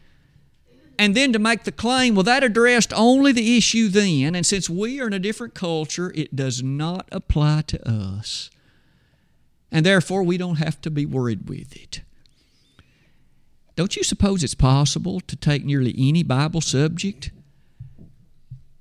and 0.98 1.14
then 1.14 1.32
to 1.32 1.38
make 1.38 1.64
the 1.64 1.72
claim, 1.72 2.14
well, 2.14 2.24
that 2.24 2.44
addressed 2.44 2.92
only 2.94 3.32
the 3.32 3.56
issue 3.56 3.88
then, 3.88 4.34
and 4.34 4.44
since 4.44 4.68
we 4.68 5.00
are 5.00 5.06
in 5.06 5.12
a 5.12 5.18
different 5.18 5.54
culture, 5.54 6.12
it 6.14 6.36
does 6.36 6.62
not 6.62 7.08
apply 7.12 7.62
to 7.68 7.88
us. 7.88 8.50
And 9.70 9.86
therefore, 9.86 10.22
we 10.22 10.36
don't 10.36 10.56
have 10.56 10.80
to 10.82 10.90
be 10.90 11.06
worried 11.06 11.48
with 11.48 11.74
it. 11.74 12.02
Don't 13.74 13.96
you 13.96 14.04
suppose 14.04 14.44
it's 14.44 14.54
possible 14.54 15.20
to 15.20 15.34
take 15.34 15.64
nearly 15.64 15.94
any 15.96 16.22
Bible 16.22 16.60
subject 16.60 17.30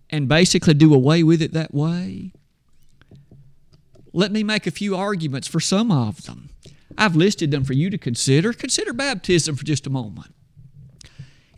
and 0.09 0.27
basically 0.27 0.73
do 0.73 0.93
away 0.93 1.23
with 1.23 1.41
it 1.41 1.53
that 1.53 1.73
way? 1.73 2.33
Let 4.11 4.33
me 4.33 4.43
make 4.43 4.67
a 4.67 4.71
few 4.71 4.95
arguments 4.97 5.47
for 5.47 5.61
some 5.61 5.91
of 5.91 6.23
them. 6.23 6.49
I've 6.97 7.15
listed 7.15 7.51
them 7.51 7.63
for 7.63 7.71
you 7.71 7.89
to 7.89 7.97
consider. 7.97 8.51
Consider 8.51 8.91
baptism 8.91 9.55
for 9.55 9.63
just 9.63 9.87
a 9.87 9.89
moment. 9.89 10.35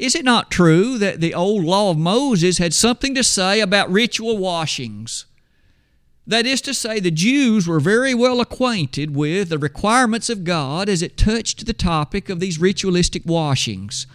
Is 0.03 0.15
it 0.15 0.25
not 0.25 0.51
true 0.51 0.97
that 0.97 1.21
the 1.21 1.33
old 1.33 1.63
law 1.63 1.89
of 1.89 1.97
Moses 1.97 2.57
had 2.57 2.73
something 2.73 3.15
to 3.15 3.23
say 3.23 3.61
about 3.61 3.89
ritual 3.89 4.37
washings? 4.37 5.27
That 6.27 6.45
is 6.45 6.59
to 6.63 6.73
say, 6.73 6.99
the 6.99 7.09
Jews 7.09 7.69
were 7.69 7.79
very 7.79 8.13
well 8.13 8.41
acquainted 8.41 9.15
with 9.15 9.47
the 9.47 9.57
requirements 9.57 10.29
of 10.29 10.43
God 10.43 10.89
as 10.89 11.01
it 11.01 11.15
touched 11.15 11.65
the 11.65 11.71
topic 11.71 12.27
of 12.27 12.41
these 12.41 12.59
ritualistic 12.59 13.23
washings. 13.25 14.05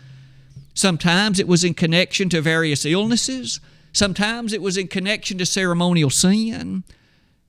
Sometimes 0.75 1.40
it 1.40 1.49
was 1.49 1.64
in 1.64 1.73
connection 1.73 2.28
to 2.28 2.42
various 2.42 2.85
illnesses, 2.85 3.59
sometimes 3.90 4.52
it 4.52 4.61
was 4.61 4.76
in 4.76 4.88
connection 4.88 5.38
to 5.38 5.47
ceremonial 5.47 6.11
sin, 6.11 6.85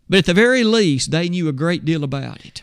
but 0.08 0.20
at 0.20 0.26
the 0.26 0.34
very 0.34 0.64
least, 0.64 1.12
they 1.12 1.28
knew 1.28 1.50
a 1.50 1.52
great 1.52 1.84
deal 1.84 2.06
about 2.06 2.46
it. 2.46 2.62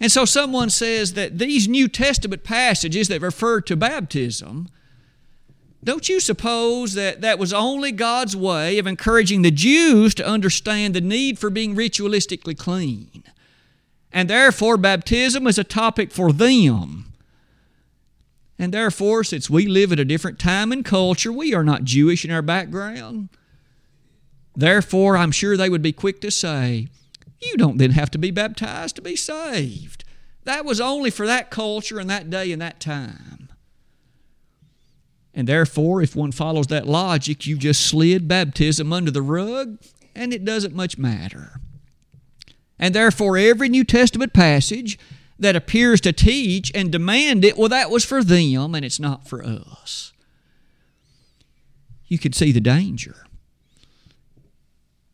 And 0.00 0.12
so 0.12 0.24
someone 0.24 0.70
says 0.70 1.14
that 1.14 1.38
these 1.38 1.66
New 1.66 1.88
Testament 1.88 2.44
passages 2.44 3.08
that 3.08 3.20
refer 3.20 3.60
to 3.62 3.76
baptism, 3.76 4.68
don't 5.82 6.08
you 6.08 6.20
suppose 6.20 6.94
that 6.94 7.20
that 7.20 7.38
was 7.38 7.52
only 7.52 7.92
God's 7.92 8.36
way 8.36 8.78
of 8.78 8.86
encouraging 8.86 9.42
the 9.42 9.50
Jews 9.50 10.14
to 10.16 10.26
understand 10.26 10.94
the 10.94 11.00
need 11.00 11.38
for 11.38 11.50
being 11.50 11.74
ritualistically 11.74 12.56
clean? 12.56 13.24
And 14.12 14.30
therefore, 14.30 14.76
baptism 14.76 15.46
is 15.46 15.58
a 15.58 15.64
topic 15.64 16.12
for 16.12 16.32
them. 16.32 17.12
And 18.58 18.74
therefore, 18.74 19.22
since 19.22 19.48
we 19.48 19.66
live 19.66 19.92
at 19.92 20.00
a 20.00 20.04
different 20.04 20.38
time 20.38 20.72
and 20.72 20.84
culture, 20.84 21.32
we 21.32 21.54
are 21.54 21.62
not 21.62 21.84
Jewish 21.84 22.24
in 22.24 22.30
our 22.30 22.42
background. 22.42 23.28
Therefore, 24.56 25.16
I'm 25.16 25.30
sure 25.30 25.56
they 25.56 25.70
would 25.70 25.82
be 25.82 25.92
quick 25.92 26.20
to 26.22 26.30
say, 26.30 26.88
you 27.40 27.56
don't 27.56 27.78
then 27.78 27.92
have 27.92 28.10
to 28.10 28.18
be 28.18 28.30
baptized 28.30 28.96
to 28.96 29.02
be 29.02 29.16
saved. 29.16 30.04
That 30.44 30.64
was 30.64 30.80
only 30.80 31.10
for 31.10 31.26
that 31.26 31.50
culture 31.50 31.98
and 31.98 32.08
that 32.10 32.30
day 32.30 32.52
and 32.52 32.62
that 32.62 32.80
time. 32.80 33.48
And 35.34 35.46
therefore, 35.46 36.02
if 36.02 36.16
one 36.16 36.32
follows 36.32 36.66
that 36.68 36.86
logic, 36.86 37.46
you 37.46 37.56
just 37.56 37.86
slid 37.86 38.26
baptism 38.26 38.92
under 38.92 39.10
the 39.10 39.22
rug 39.22 39.78
and 40.14 40.32
it 40.32 40.44
doesn't 40.44 40.74
much 40.74 40.98
matter. 40.98 41.60
And 42.78 42.94
therefore, 42.94 43.36
every 43.36 43.68
New 43.68 43.84
Testament 43.84 44.32
passage 44.32 44.98
that 45.38 45.54
appears 45.54 46.00
to 46.00 46.12
teach 46.12 46.72
and 46.74 46.90
demand 46.90 47.44
it, 47.44 47.56
well, 47.56 47.68
that 47.68 47.90
was 47.90 48.04
for 48.04 48.24
them 48.24 48.74
and 48.74 48.84
it's 48.84 48.98
not 48.98 49.28
for 49.28 49.44
us. 49.44 50.12
You 52.06 52.18
could 52.18 52.34
see 52.34 52.50
the 52.50 52.60
danger. 52.60 53.27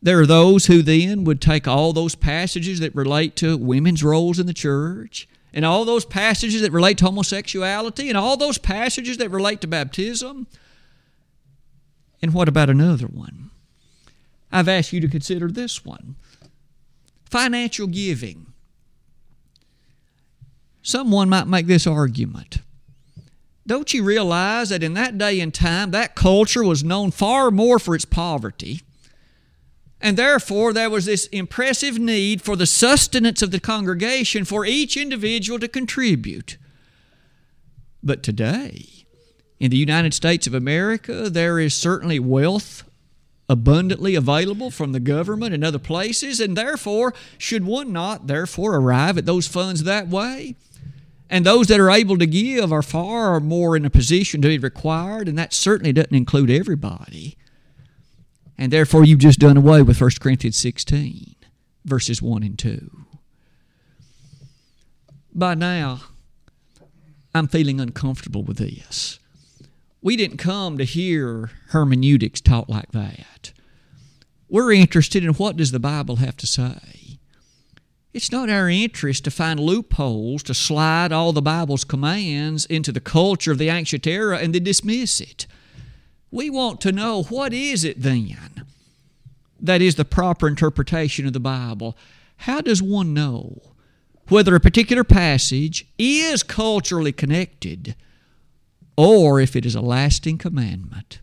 There 0.05 0.19
are 0.19 0.27
those 0.27 0.67
who 0.67 0.83
then 0.83 1.23
would 1.23 1.41
take 1.41 1.67
all 1.67 1.91
those 1.91 2.13
passages 2.13 2.79
that 2.79 2.93
relate 2.93 3.35
to 3.37 3.57
women's 3.57 4.03
roles 4.03 4.37
in 4.37 4.45
the 4.45 4.53
church, 4.53 5.27
and 5.51 5.65
all 5.65 5.83
those 5.83 6.05
passages 6.05 6.61
that 6.61 6.71
relate 6.71 6.99
to 6.99 7.05
homosexuality, 7.05 8.07
and 8.09 8.15
all 8.15 8.37
those 8.37 8.59
passages 8.59 9.17
that 9.17 9.31
relate 9.31 9.61
to 9.61 9.67
baptism. 9.67 10.45
And 12.21 12.35
what 12.35 12.47
about 12.47 12.69
another 12.69 13.07
one? 13.07 13.49
I've 14.51 14.67
asked 14.67 14.93
you 14.93 15.01
to 15.01 15.07
consider 15.07 15.47
this 15.47 15.83
one 15.83 16.17
financial 17.27 17.87
giving. 17.87 18.45
Someone 20.83 21.29
might 21.29 21.47
make 21.47 21.65
this 21.65 21.87
argument. 21.87 22.59
Don't 23.65 23.91
you 23.91 24.03
realize 24.03 24.69
that 24.69 24.83
in 24.83 24.93
that 24.93 25.17
day 25.17 25.39
and 25.39 25.51
time, 25.51 25.89
that 25.89 26.13
culture 26.13 26.63
was 26.63 26.83
known 26.83 27.09
far 27.09 27.49
more 27.49 27.79
for 27.79 27.95
its 27.95 28.05
poverty 28.05 28.81
and 30.05 30.17
therefore, 30.17 30.71
there 30.71 30.91
was 30.91 31.05
this 31.05 31.25
impressive 31.31 31.97
need 31.97 32.39
for 32.39 32.55
the 32.55 32.67
sustenance 32.67 33.41
of 33.41 33.49
the 33.49 33.59
congregation 33.59 34.45
for 34.45 34.63
each 34.63 34.95
individual 34.95 35.57
to 35.57 35.67
contribute. 35.67 36.59
But 38.03 38.21
today, 38.21 38.85
in 39.59 39.71
the 39.71 39.77
United 39.77 40.13
States 40.13 40.45
of 40.45 40.53
America, 40.53 41.27
there 41.27 41.57
is 41.57 41.73
certainly 41.73 42.19
wealth 42.19 42.83
abundantly 43.49 44.13
available 44.13 44.69
from 44.69 44.91
the 44.91 44.99
government 44.99 45.55
and 45.55 45.63
other 45.63 45.79
places, 45.79 46.39
and 46.39 46.55
therefore, 46.55 47.15
should 47.39 47.65
one 47.65 47.91
not 47.91 48.27
therefore 48.27 48.75
arrive 48.75 49.17
at 49.17 49.25
those 49.25 49.47
funds 49.47 49.85
that 49.85 50.07
way? 50.07 50.55
And 51.31 51.43
those 51.43 51.65
that 51.65 51.79
are 51.79 51.89
able 51.89 52.19
to 52.19 52.27
give 52.27 52.71
are 52.71 52.83
far 52.83 53.39
more 53.39 53.75
in 53.75 53.85
a 53.85 53.89
position 53.89 54.43
to 54.43 54.49
be 54.49 54.59
required, 54.59 55.27
and 55.27 55.35
that 55.39 55.51
certainly 55.51 55.93
doesn't 55.93 56.13
include 56.13 56.51
everybody. 56.51 57.37
And 58.57 58.71
therefore, 58.71 59.03
you've 59.03 59.19
just 59.19 59.39
done 59.39 59.57
away 59.57 59.81
with 59.81 59.99
1 59.99 60.11
Corinthians 60.19 60.57
16, 60.57 61.35
verses 61.83 62.21
1 62.21 62.43
and 62.43 62.57
2. 62.57 63.05
By 65.33 65.55
now, 65.55 66.01
I'm 67.33 67.47
feeling 67.47 67.81
uncomfortable 67.81 68.43
with 68.43 68.57
this. 68.57 69.19
We 70.01 70.15
didn't 70.15 70.37
come 70.37 70.77
to 70.77 70.85
hear 70.85 71.51
hermeneutics 71.69 72.39
taught 72.39 72.69
like 72.69 72.91
that. 72.91 73.51
We're 74.47 74.71
interested 74.71 75.23
in 75.25 75.33
what 75.33 75.57
does 75.57 75.71
the 75.71 75.79
Bible 75.79 76.17
have 76.17 76.37
to 76.37 76.47
say. 76.47 77.19
It's 78.13 78.31
not 78.31 78.49
our 78.49 78.69
interest 78.69 79.25
to 79.25 79.31
find 79.31 79.59
loopholes 79.59 80.43
to 80.43 80.53
slide 80.53 81.11
all 81.11 81.33
the 81.33 81.41
Bible's 81.41 81.83
commands 81.83 82.65
into 82.67 82.93
the 82.93 83.01
culture 83.01 83.51
of 83.51 83.57
the 83.57 83.67
ancient 83.67 84.07
era 84.07 84.37
and 84.37 84.55
then 84.55 84.63
dismiss 84.63 85.19
it. 85.19 85.47
We 86.31 86.49
want 86.49 86.81
to 86.81 86.91
know 86.91 87.23
what 87.23 87.53
is 87.53 87.83
it 87.83 88.01
then 88.01 88.65
that 89.59 89.81
is 89.81 89.95
the 89.95 90.05
proper 90.05 90.47
interpretation 90.47 91.25
of 91.25 91.33
the 91.33 91.39
Bible. 91.39 91.97
How 92.37 92.61
does 92.61 92.81
one 92.81 93.13
know 93.13 93.61
whether 94.27 94.55
a 94.55 94.59
particular 94.59 95.03
passage 95.03 95.87
is 95.97 96.43
culturally 96.43 97.11
connected 97.11 97.95
or 98.97 99.39
if 99.39 99.55
it 99.55 99.65
is 99.65 99.75
a 99.75 99.81
lasting 99.81 100.37
commandment? 100.37 101.19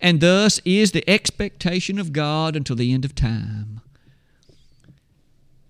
And 0.00 0.20
thus 0.20 0.60
is 0.64 0.92
the 0.92 1.08
expectation 1.08 1.98
of 1.98 2.12
God 2.12 2.56
until 2.56 2.76
the 2.76 2.92
end 2.92 3.04
of 3.04 3.14
time. 3.14 3.80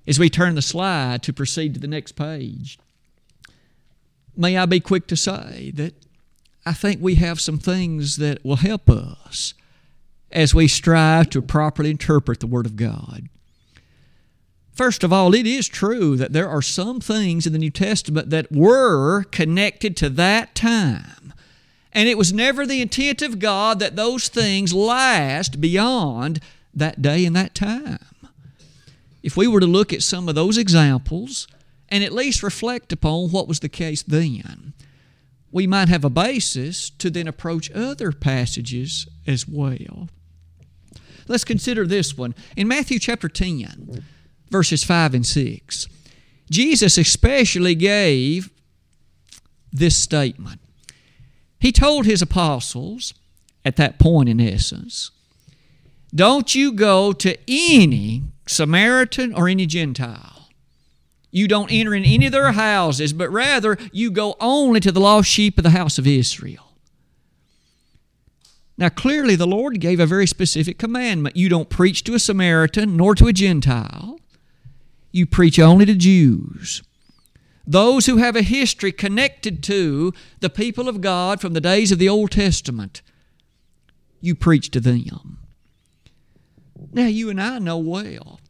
As 0.07 0.19
we 0.19 0.31
turn 0.31 0.55
the 0.55 0.63
slide 0.63 1.23
to 1.25 1.33
proceed 1.33 1.75
to 1.75 1.81
the 1.81 1.87
next 1.87 2.13
page, 2.13 2.79
may 4.37 4.57
I 4.57 4.67
be 4.67 4.81
quick 4.81 5.07
to 5.09 5.17
say 5.17 5.71
that 5.75 5.95
I 6.65 6.73
think 6.73 7.01
we 7.01 7.17
have 7.17 7.41
some 7.41 7.59
things 7.59 8.17
that 8.19 8.45
will 8.45 8.57
help 8.57 8.89
us 8.89 9.55
as 10.31 10.55
we 10.55 10.69
strive 10.69 11.31
to 11.31 11.43
properly 11.43 11.91
interpret 11.91 12.41
the 12.41 12.47
Word 12.47 12.67
of 12.67 12.77
God. 12.77 13.29
First 14.73 15.05
of 15.05 15.13
all, 15.13 15.35
it 15.35 15.47
is 15.47 15.69
true 15.69 16.17
that 16.17 16.33
there 16.33 16.49
are 16.49 16.63
some 16.63 17.01
things 17.01 17.47
in 17.47 17.53
the 17.53 17.59
New 17.59 17.71
Testament 17.71 18.31
that 18.31 18.51
were 18.51 19.25
connected 19.25 19.97
to 19.99 20.09
that 20.11 20.55
time. 20.55 21.35
And 21.93 22.09
it 22.09 22.17
was 22.17 22.33
never 22.33 22.65
the 22.65 22.81
intent 22.81 23.21
of 23.21 23.39
God 23.39 23.79
that 23.81 23.97
those 23.97 24.29
things 24.29 24.73
last 24.73 25.61
beyond 25.61 26.41
that 26.73 27.03
day 27.03 27.27
and 27.27 27.37
that 27.37 27.55
time. 27.55 27.99
If 29.23 29.37
we 29.37 29.47
were 29.47 29.61
to 29.61 29.67
look 29.67 29.93
at 29.93 30.03
some 30.03 30.29
of 30.29 30.35
those 30.35 30.57
examples 30.57 31.47
and 31.91 32.03
at 32.03 32.13
least 32.13 32.43
reflect 32.43 32.93
upon 32.93 33.31
what 33.31 33.47
was 33.47 33.61
the 33.61 33.69
case 33.69 34.03
then, 34.03 34.73
we 35.53 35.67
might 35.67 35.89
have 35.89 36.05
a 36.05 36.11
basis 36.11 36.91
to 36.91 37.11
then 37.11 37.29
approach 37.29 37.71
other 37.73 38.11
passages 38.11 39.07
as 39.27 39.47
well. 39.47 40.09
Let's 41.29 41.45
consider 41.45 41.87
this 41.87 42.17
one. 42.17 42.35
In 42.57 42.67
Matthew 42.67 42.99
chapter 42.99 43.29
10, 43.29 44.03
verses 44.51 44.83
5 44.83 45.15
and 45.15 45.27
6, 45.27 45.87
Jesus 46.51 46.99
especially 46.99 47.75
gave 47.75 48.51
this 49.71 49.97
statement. 49.97 50.61
He 51.61 51.71
told 51.71 52.07
his 52.07 52.23
apostles, 52.23 53.15
at 53.65 53.77
that 53.77 53.99
point 53.99 54.29
in 54.29 54.41
essence, 54.41 55.11
don't 56.15 56.55
you 56.55 56.73
go 56.73 57.13
to 57.13 57.39
any 57.49 58.25
Samaritan 58.47 59.33
or 59.33 59.49
any 59.49 59.67
Gentile. 59.67 60.42
You 61.35 61.49
don't 61.49 61.73
enter 61.73 61.95
in 61.95 62.05
any 62.05 62.27
of 62.27 62.33
their 62.33 62.53
houses, 62.53 63.15
but 63.15 63.31
rather 63.31 63.79
you 63.91 64.11
go 64.11 64.37
only 64.39 64.81
to 64.81 64.93
the 64.93 65.01
lost 65.01 65.31
sheep 65.31 65.59
of 65.59 65.65
the 65.65 65.71
house 65.71 65.99
of 65.99 66.07
Israel. 66.07 66.75
Now, 68.77 68.91
clearly, 68.91 69.35
the 69.35 69.47
Lord 69.47 69.81
gave 69.81 69.99
a 69.99 70.07
very 70.07 70.27
specific 70.27 70.79
commandment. 70.79 71.37
You 71.37 71.49
don't 71.49 71.71
preach 71.71 72.05
to 72.05 72.15
a 72.15 72.19
Samaritan 72.19 72.97
nor 72.97 73.15
to 73.15 73.29
a 73.29 73.33
Gentile. 73.33 74.21
You 75.11 75.25
preach 75.25 75.59
only 75.59 75.87
to 75.87 75.95
Jews. 75.95 76.83
Those 77.67 78.07
who 78.07 78.17
have 78.19 78.37
a 78.37 78.43
history 78.43 78.93
connected 78.93 79.63
to 79.65 80.13
the 80.41 80.51
people 80.51 80.89
of 80.89 81.01
God 81.01 81.41
from 81.41 81.53
the 81.55 81.61
days 81.61 81.93
of 81.93 81.99
the 81.99 82.09
Old 82.09 82.33
Testament, 82.33 83.03
you 84.21 84.35
preach 84.35 84.71
to 84.73 84.81
them. 84.81 85.39
Now, 86.93 87.07
you 87.07 87.31
and 87.31 87.41
I 87.41 87.59
know 87.59 87.79
well 87.79 88.41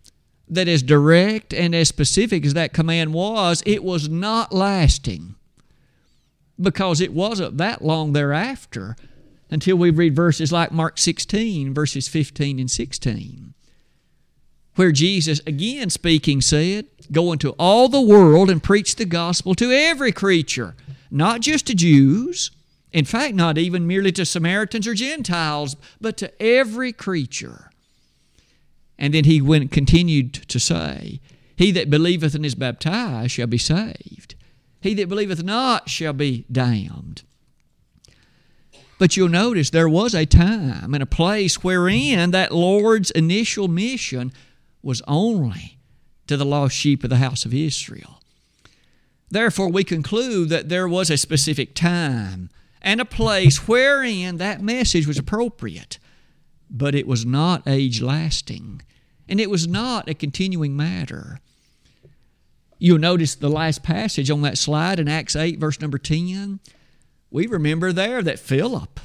that 0.52 0.68
as 0.68 0.82
direct 0.82 1.54
and 1.54 1.74
as 1.74 1.88
specific 1.88 2.44
as 2.44 2.52
that 2.52 2.74
command 2.74 3.14
was, 3.14 3.62
it 3.64 3.82
was 3.82 4.10
not 4.10 4.52
lasting 4.52 5.34
because 6.60 7.00
it 7.00 7.14
wasn't 7.14 7.56
that 7.56 7.82
long 7.82 8.12
thereafter 8.12 8.94
until 9.50 9.76
we 9.76 9.88
read 9.88 10.14
verses 10.14 10.52
like 10.52 10.70
Mark 10.70 10.98
16, 10.98 11.72
verses 11.72 12.06
15 12.06 12.58
and 12.58 12.70
16, 12.70 13.54
where 14.74 14.92
Jesus, 14.92 15.40
again 15.46 15.88
speaking, 15.88 16.42
said, 16.42 16.86
Go 17.10 17.32
into 17.32 17.52
all 17.58 17.88
the 17.88 18.02
world 18.02 18.50
and 18.50 18.62
preach 18.62 18.96
the 18.96 19.06
gospel 19.06 19.54
to 19.54 19.72
every 19.72 20.12
creature, 20.12 20.76
not 21.10 21.40
just 21.40 21.66
to 21.68 21.74
Jews, 21.74 22.50
in 22.92 23.06
fact, 23.06 23.34
not 23.34 23.56
even 23.56 23.86
merely 23.86 24.12
to 24.12 24.26
Samaritans 24.26 24.86
or 24.86 24.92
Gentiles, 24.92 25.76
but 25.98 26.18
to 26.18 26.42
every 26.42 26.92
creature. 26.92 27.71
And 28.98 29.14
then 29.14 29.24
he 29.24 29.40
went 29.40 29.72
continued 29.72 30.34
to 30.34 30.60
say, 30.60 31.20
He 31.56 31.70
that 31.72 31.90
believeth 31.90 32.34
and 32.34 32.46
is 32.46 32.54
baptized 32.54 33.32
shall 33.32 33.46
be 33.46 33.58
saved. 33.58 34.34
He 34.80 34.94
that 34.94 35.08
believeth 35.08 35.42
not 35.42 35.88
shall 35.88 36.12
be 36.12 36.44
damned. 36.50 37.22
But 38.98 39.16
you'll 39.16 39.28
notice 39.28 39.70
there 39.70 39.88
was 39.88 40.14
a 40.14 40.26
time 40.26 40.94
and 40.94 41.02
a 41.02 41.06
place 41.06 41.64
wherein 41.64 42.30
that 42.30 42.52
Lord's 42.52 43.10
initial 43.10 43.66
mission 43.66 44.32
was 44.82 45.02
only 45.08 45.78
to 46.26 46.36
the 46.36 46.44
lost 46.44 46.76
sheep 46.76 47.02
of 47.02 47.10
the 47.10 47.16
house 47.16 47.44
of 47.44 47.52
Israel. 47.52 48.20
Therefore, 49.30 49.68
we 49.68 49.82
conclude 49.82 50.50
that 50.50 50.68
there 50.68 50.86
was 50.86 51.10
a 51.10 51.16
specific 51.16 51.74
time 51.74 52.50
and 52.82 53.00
a 53.00 53.04
place 53.04 53.66
wherein 53.66 54.36
that 54.36 54.60
message 54.60 55.06
was 55.06 55.18
appropriate, 55.18 55.98
but 56.72 56.94
it 56.94 57.06
was 57.06 57.24
not 57.24 57.68
age 57.68 58.00
lasting, 58.00 58.82
and 59.28 59.40
it 59.40 59.50
was 59.50 59.68
not 59.68 60.08
a 60.08 60.14
continuing 60.14 60.76
matter. 60.76 61.38
You'll 62.78 62.98
notice 62.98 63.36
the 63.36 63.48
last 63.48 63.84
passage 63.84 64.30
on 64.30 64.42
that 64.42 64.58
slide 64.58 64.98
in 64.98 65.06
Acts 65.06 65.36
8, 65.36 65.60
verse 65.60 65.80
number 65.80 65.98
10 65.98 66.58
we 67.32 67.46
remember 67.46 67.92
there 67.92 68.22
that 68.22 68.38
Philip, 68.38 69.00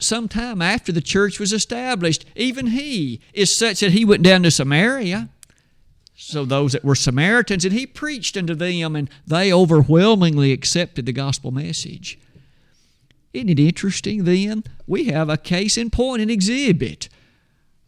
sometime 0.00 0.62
after 0.62 0.90
the 0.90 1.02
church 1.02 1.38
was 1.38 1.52
established, 1.52 2.24
even 2.34 2.68
he 2.68 3.20
is 3.34 3.54
such 3.54 3.80
that 3.80 3.92
he 3.92 4.04
went 4.04 4.22
down 4.22 4.42
to 4.44 4.50
Samaria. 4.50 5.28
So 6.16 6.44
those 6.44 6.72
that 6.72 6.84
were 6.84 6.94
Samaritans, 6.94 7.64
and 7.64 7.74
he 7.74 7.86
preached 7.86 8.36
unto 8.36 8.54
them, 8.54 8.96
and 8.96 9.10
they 9.26 9.52
overwhelmingly 9.52 10.52
accepted 10.52 11.06
the 11.06 11.12
gospel 11.12 11.52
message. 11.52 12.18
Isn't 13.38 13.50
it 13.50 13.60
interesting 13.60 14.24
then? 14.24 14.64
We 14.88 15.04
have 15.04 15.28
a 15.28 15.36
case 15.36 15.78
in 15.78 15.90
point, 15.90 16.20
an 16.20 16.28
exhibit 16.28 17.08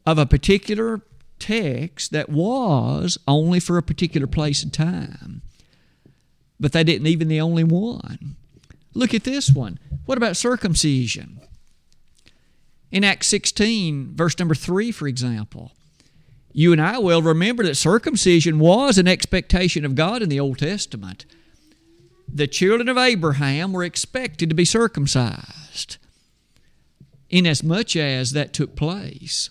of 0.06 0.16
a 0.16 0.24
particular 0.24 1.00
text 1.40 2.12
that 2.12 2.28
was 2.28 3.18
only 3.26 3.58
for 3.58 3.76
a 3.76 3.82
particular 3.82 4.28
place 4.28 4.62
and 4.62 4.72
time. 4.72 5.42
But 6.60 6.70
they 6.70 6.84
didn't 6.84 7.08
even 7.08 7.26
the 7.26 7.40
only 7.40 7.64
one. 7.64 8.36
Look 8.94 9.12
at 9.12 9.24
this 9.24 9.50
one. 9.50 9.80
What 10.06 10.18
about 10.18 10.36
circumcision? 10.36 11.40
In 12.92 13.02
Acts 13.02 13.26
16, 13.26 14.14
verse 14.14 14.38
number 14.38 14.54
3, 14.54 14.92
for 14.92 15.08
example, 15.08 15.72
you 16.52 16.70
and 16.70 16.80
I 16.80 16.98
will 16.98 17.22
remember 17.22 17.64
that 17.64 17.76
circumcision 17.76 18.60
was 18.60 18.98
an 18.98 19.08
expectation 19.08 19.84
of 19.84 19.96
God 19.96 20.22
in 20.22 20.28
the 20.28 20.40
Old 20.40 20.58
Testament. 20.58 21.26
The 22.32 22.46
children 22.46 22.88
of 22.88 22.96
Abraham 22.96 23.72
were 23.72 23.84
expected 23.84 24.48
to 24.48 24.54
be 24.54 24.64
circumcised. 24.64 25.96
Inasmuch 27.28 27.96
as 27.96 28.32
that 28.32 28.52
took 28.52 28.74
place, 28.76 29.50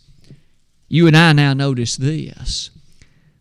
you 0.88 1.08
and 1.08 1.16
I 1.16 1.34
now 1.34 1.54
notice 1.54 1.96
this 1.98 2.72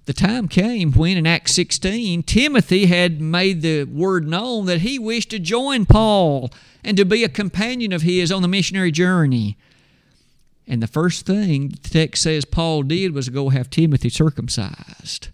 the 0.08 0.14
time 0.14 0.48
came 0.48 0.92
when 0.92 1.18
in 1.18 1.26
Acts 1.26 1.52
16, 1.52 2.22
Timothy 2.22 2.86
had 2.86 3.20
made 3.20 3.60
the 3.60 3.84
word 3.84 4.26
known 4.26 4.64
that 4.64 4.80
he 4.80 4.98
wished 4.98 5.28
to 5.32 5.38
join 5.38 5.84
Paul 5.84 6.50
and 6.82 6.96
to 6.96 7.04
be 7.04 7.24
a 7.24 7.28
companion 7.28 7.92
of 7.92 8.00
his 8.00 8.32
on 8.32 8.40
the 8.40 8.48
missionary 8.48 8.90
journey. 8.90 9.58
And 10.66 10.82
the 10.82 10.86
first 10.86 11.26
thing 11.26 11.76
the 11.82 11.90
text 11.90 12.22
says 12.22 12.46
Paul 12.46 12.84
did 12.84 13.12
was 13.12 13.28
go 13.28 13.50
have 13.50 13.68
Timothy 13.68 14.08
circumcised. 14.08 15.28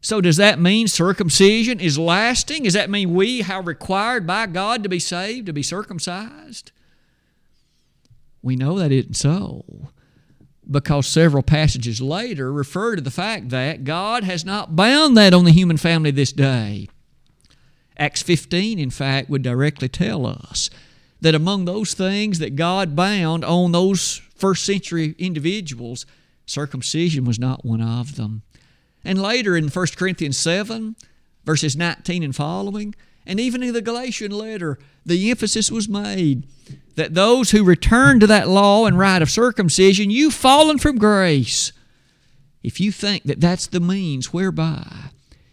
So, 0.00 0.20
does 0.20 0.36
that 0.36 0.60
mean 0.60 0.88
circumcision 0.88 1.80
is 1.80 1.98
lasting? 1.98 2.62
Does 2.62 2.74
that 2.74 2.90
mean 2.90 3.14
we 3.14 3.42
are 3.42 3.62
required 3.62 4.26
by 4.26 4.46
God 4.46 4.82
to 4.82 4.88
be 4.88 5.00
saved, 5.00 5.46
to 5.46 5.52
be 5.52 5.62
circumcised? 5.62 6.70
We 8.42 8.54
know 8.54 8.78
that 8.78 8.92
isn't 8.92 9.14
so 9.16 9.90
because 10.70 11.06
several 11.06 11.42
passages 11.42 12.00
later 12.00 12.52
refer 12.52 12.96
to 12.96 13.02
the 13.02 13.10
fact 13.10 13.50
that 13.50 13.84
God 13.84 14.24
has 14.24 14.44
not 14.44 14.76
bound 14.76 15.16
that 15.16 15.34
on 15.34 15.44
the 15.44 15.52
human 15.52 15.76
family 15.76 16.10
this 16.10 16.32
day. 16.32 16.88
Acts 17.98 18.22
15, 18.22 18.78
in 18.78 18.90
fact, 18.90 19.30
would 19.30 19.42
directly 19.42 19.88
tell 19.88 20.26
us 20.26 20.68
that 21.20 21.34
among 21.34 21.64
those 21.64 21.94
things 21.94 22.38
that 22.40 22.56
God 22.56 22.94
bound 22.94 23.44
on 23.44 23.72
those 23.72 24.20
first 24.34 24.64
century 24.64 25.14
individuals, 25.18 26.04
circumcision 26.44 27.24
was 27.24 27.38
not 27.38 27.64
one 27.64 27.80
of 27.80 28.16
them. 28.16 28.42
And 29.06 29.22
later 29.22 29.56
in 29.56 29.68
1 29.68 29.86
Corinthians 29.96 30.36
7, 30.36 30.96
verses 31.44 31.76
19 31.76 32.24
and 32.24 32.34
following, 32.34 32.92
and 33.24 33.38
even 33.38 33.62
in 33.62 33.72
the 33.72 33.80
Galatian 33.80 34.32
letter, 34.32 34.80
the 35.06 35.30
emphasis 35.30 35.70
was 35.70 35.88
made 35.88 36.44
that 36.96 37.14
those 37.14 37.52
who 37.52 37.62
return 37.62 38.18
to 38.18 38.26
that 38.26 38.48
law 38.48 38.84
and 38.84 38.98
rite 38.98 39.22
of 39.22 39.30
circumcision, 39.30 40.10
you've 40.10 40.34
fallen 40.34 40.78
from 40.78 40.98
grace. 40.98 41.72
If 42.64 42.80
you 42.80 42.90
think 42.90 43.22
that 43.24 43.40
that's 43.40 43.68
the 43.68 43.78
means 43.78 44.32
whereby 44.32 45.10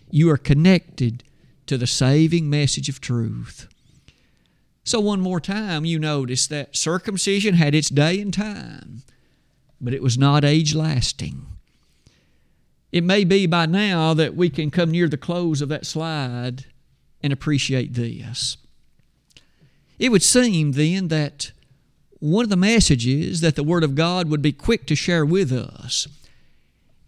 you 0.10 0.32
are 0.32 0.38
connected 0.38 1.24
to 1.68 1.78
the 1.78 1.86
saving 1.86 2.50
message 2.50 2.90
of 2.90 3.02
truth. 3.02 3.68
So, 4.84 5.00
one 5.00 5.22
more 5.22 5.40
time, 5.40 5.86
you 5.86 6.00
notice 6.00 6.48
that 6.48 6.76
circumcision 6.76 7.54
had 7.54 7.76
its 7.76 7.90
day 7.90 8.20
and 8.20 8.34
time, 8.34 9.04
but 9.80 9.94
it 9.94 10.02
was 10.02 10.18
not 10.18 10.44
age 10.44 10.74
lasting. 10.74 11.46
It 12.94 13.04
may 13.04 13.24
be 13.24 13.48
by 13.48 13.66
now 13.66 14.14
that 14.14 14.36
we 14.36 14.52
can 14.52 14.70
come 14.70 14.92
near 14.92 15.10
the 15.10 15.18
close 15.18 15.62
of 15.62 15.70
that 15.70 15.88
slide 15.88 16.66
and 17.24 17.34
appreciate 17.34 17.96
this. 17.96 18.56
It 19.98 20.10
would 20.10 20.22
seem 20.22 20.74
then 20.74 21.08
that 21.08 21.52
one 22.20 22.44
of 22.44 22.52
the 22.52 22.56
messages 22.56 23.42
that 23.42 23.56
the 23.56 23.64
Word 23.64 23.84
of 23.84 23.96
God 23.96 24.30
would 24.30 24.44
be 24.44 24.52
quick 24.52 24.86
to 24.86 24.96
share 24.96 25.26
with 25.26 25.52
us 25.52 26.08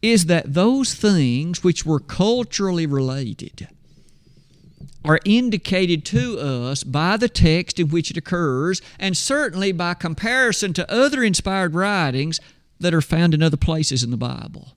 is 0.01 0.25
that 0.25 0.55
those 0.55 0.95
things 0.95 1.63
which 1.63 1.85
were 1.85 1.99
culturally 1.99 2.87
related 2.87 3.67
are 5.03 5.19
indicated 5.23 6.03
to 6.05 6.39
us 6.39 6.83
by 6.83 7.15
the 7.15 7.29
text 7.29 7.79
in 7.79 7.89
which 7.89 8.09
it 8.09 8.17
occurs, 8.17 8.81
and 8.99 9.15
certainly 9.15 9.71
by 9.71 9.93
comparison 9.93 10.73
to 10.73 10.91
other 10.91 11.23
inspired 11.23 11.75
writings 11.75 12.39
that 12.79 12.93
are 12.93 13.01
found 13.01 13.35
in 13.35 13.43
other 13.43 13.55
places 13.55 14.01
in 14.01 14.09
the 14.09 14.17
Bible. 14.17 14.75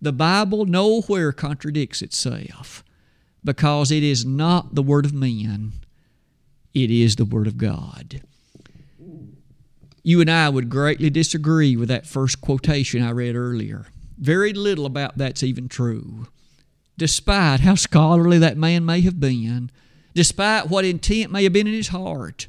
The 0.00 0.12
Bible 0.12 0.66
nowhere 0.66 1.32
contradicts 1.32 2.02
itself 2.02 2.84
because 3.44 3.90
it 3.90 4.02
is 4.02 4.24
not 4.24 4.74
the 4.74 4.82
Word 4.82 5.06
of 5.06 5.12
men, 5.12 5.72
it 6.74 6.90
is 6.90 7.16
the 7.16 7.24
Word 7.24 7.46
of 7.46 7.56
God. 7.56 8.22
You 10.02 10.20
and 10.20 10.30
I 10.30 10.48
would 10.48 10.68
greatly 10.68 11.10
disagree 11.10 11.76
with 11.76 11.88
that 11.88 12.06
first 12.06 12.40
quotation 12.40 13.02
I 13.02 13.10
read 13.10 13.34
earlier. 13.34 13.86
Very 14.18 14.52
little 14.52 14.86
about 14.86 15.18
that's 15.18 15.42
even 15.42 15.68
true 15.68 16.28
despite 16.98 17.60
how 17.60 17.74
scholarly 17.74 18.38
that 18.38 18.56
man 18.56 18.84
may 18.84 19.00
have 19.02 19.20
been, 19.20 19.70
despite 20.14 20.68
what 20.68 20.84
intent 20.84 21.30
may 21.30 21.44
have 21.44 21.52
been 21.52 21.66
in 21.66 21.74
his 21.74 21.88
heart, 21.88 22.46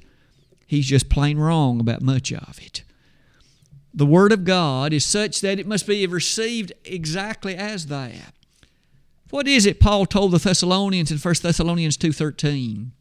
he's 0.66 0.86
just 0.86 1.10
plain 1.10 1.38
wrong 1.38 1.80
about 1.80 2.02
much 2.02 2.32
of 2.32 2.60
it. 2.62 2.84
The 3.98 4.06
Word 4.06 4.32
of 4.32 4.46
God 4.46 4.94
is 4.94 5.04
such 5.04 5.42
that 5.42 5.58
it 5.58 5.66
must 5.66 5.88
be 5.88 6.06
received 6.06 6.72
exactly 6.86 7.56
as 7.56 7.88
that. 7.88 8.32
What 9.32 9.48
is 9.48 9.66
it 9.66 9.80
Paul 9.80 10.06
told 10.06 10.34
the 10.34 10.38
Thessalonians 10.38 11.10
in 11.10 11.18
1 11.18 11.36
Thessalonians 11.42 11.98
2.13? 11.98 12.92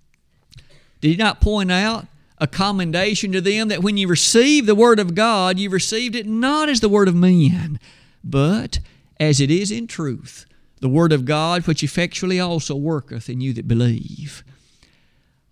Did 1.02 1.08
he 1.08 1.16
not 1.16 1.42
point 1.42 1.70
out 1.70 2.06
a 2.38 2.46
commendation 2.46 3.30
to 3.32 3.42
them 3.42 3.68
that 3.68 3.82
when 3.82 3.98
you 3.98 4.08
receive 4.08 4.64
the 4.64 4.74
Word 4.74 4.98
of 4.98 5.14
God, 5.14 5.58
you 5.58 5.68
received 5.68 6.14
it 6.14 6.26
not 6.26 6.70
as 6.70 6.80
the 6.80 6.88
Word 6.88 7.08
of 7.08 7.14
men, 7.14 7.78
but 8.24 8.78
as 9.20 9.38
it 9.38 9.50
is 9.50 9.70
in 9.70 9.86
truth, 9.86 10.46
the 10.80 10.88
Word 10.88 11.12
of 11.12 11.26
God, 11.26 11.66
which 11.66 11.82
effectually 11.82 12.40
also 12.40 12.74
worketh 12.74 13.28
in 13.28 13.42
you 13.42 13.52
that 13.52 13.68
believe. 13.68 14.42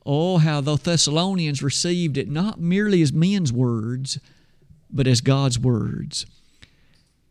Oh, 0.06 0.38
how 0.38 0.62
the 0.62 0.76
Thessalonians 0.76 1.62
received 1.62 2.16
it 2.16 2.30
not 2.30 2.58
merely 2.58 3.02
as 3.02 3.12
men's 3.12 3.52
words, 3.52 4.18
but 4.94 5.06
as 5.06 5.20
God's 5.20 5.58
words. 5.58 6.24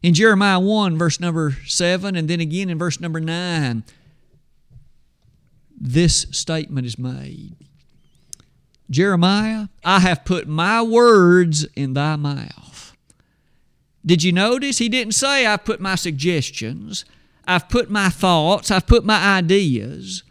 In 0.04 0.14
Jeremiah 0.14 0.60
1, 0.60 0.98
verse 0.98 1.20
number 1.20 1.56
7, 1.66 2.16
and 2.16 2.30
then 2.30 2.42
again 2.42 2.70
in 2.70 2.78
verse 2.78 3.00
number 3.00 3.20
9, 3.20 3.84
this 5.80 6.28
statement 6.32 6.86
is 6.86 7.00
made 7.00 7.56
Jeremiah, 8.90 9.68
I 9.84 10.00
have 10.02 10.26
put 10.26 10.48
my 10.48 10.82
words 10.82 11.66
in 11.76 11.94
thy 11.94 12.16
mouth. 12.16 12.96
Did 14.06 14.24
you 14.24 14.32
notice? 14.34 14.78
He 14.78 14.90
didn't 14.90 15.14
say, 15.14 15.46
I've 15.46 15.64
put 15.64 15.80
my 15.80 15.96
suggestions. 15.96 17.06
I've 17.46 17.70
put 17.70 17.90
my 17.90 18.10
thoughts, 18.10 18.72
I've 18.72 18.88
put 18.88 19.04
my 19.04 19.38
ideas, 19.38 20.24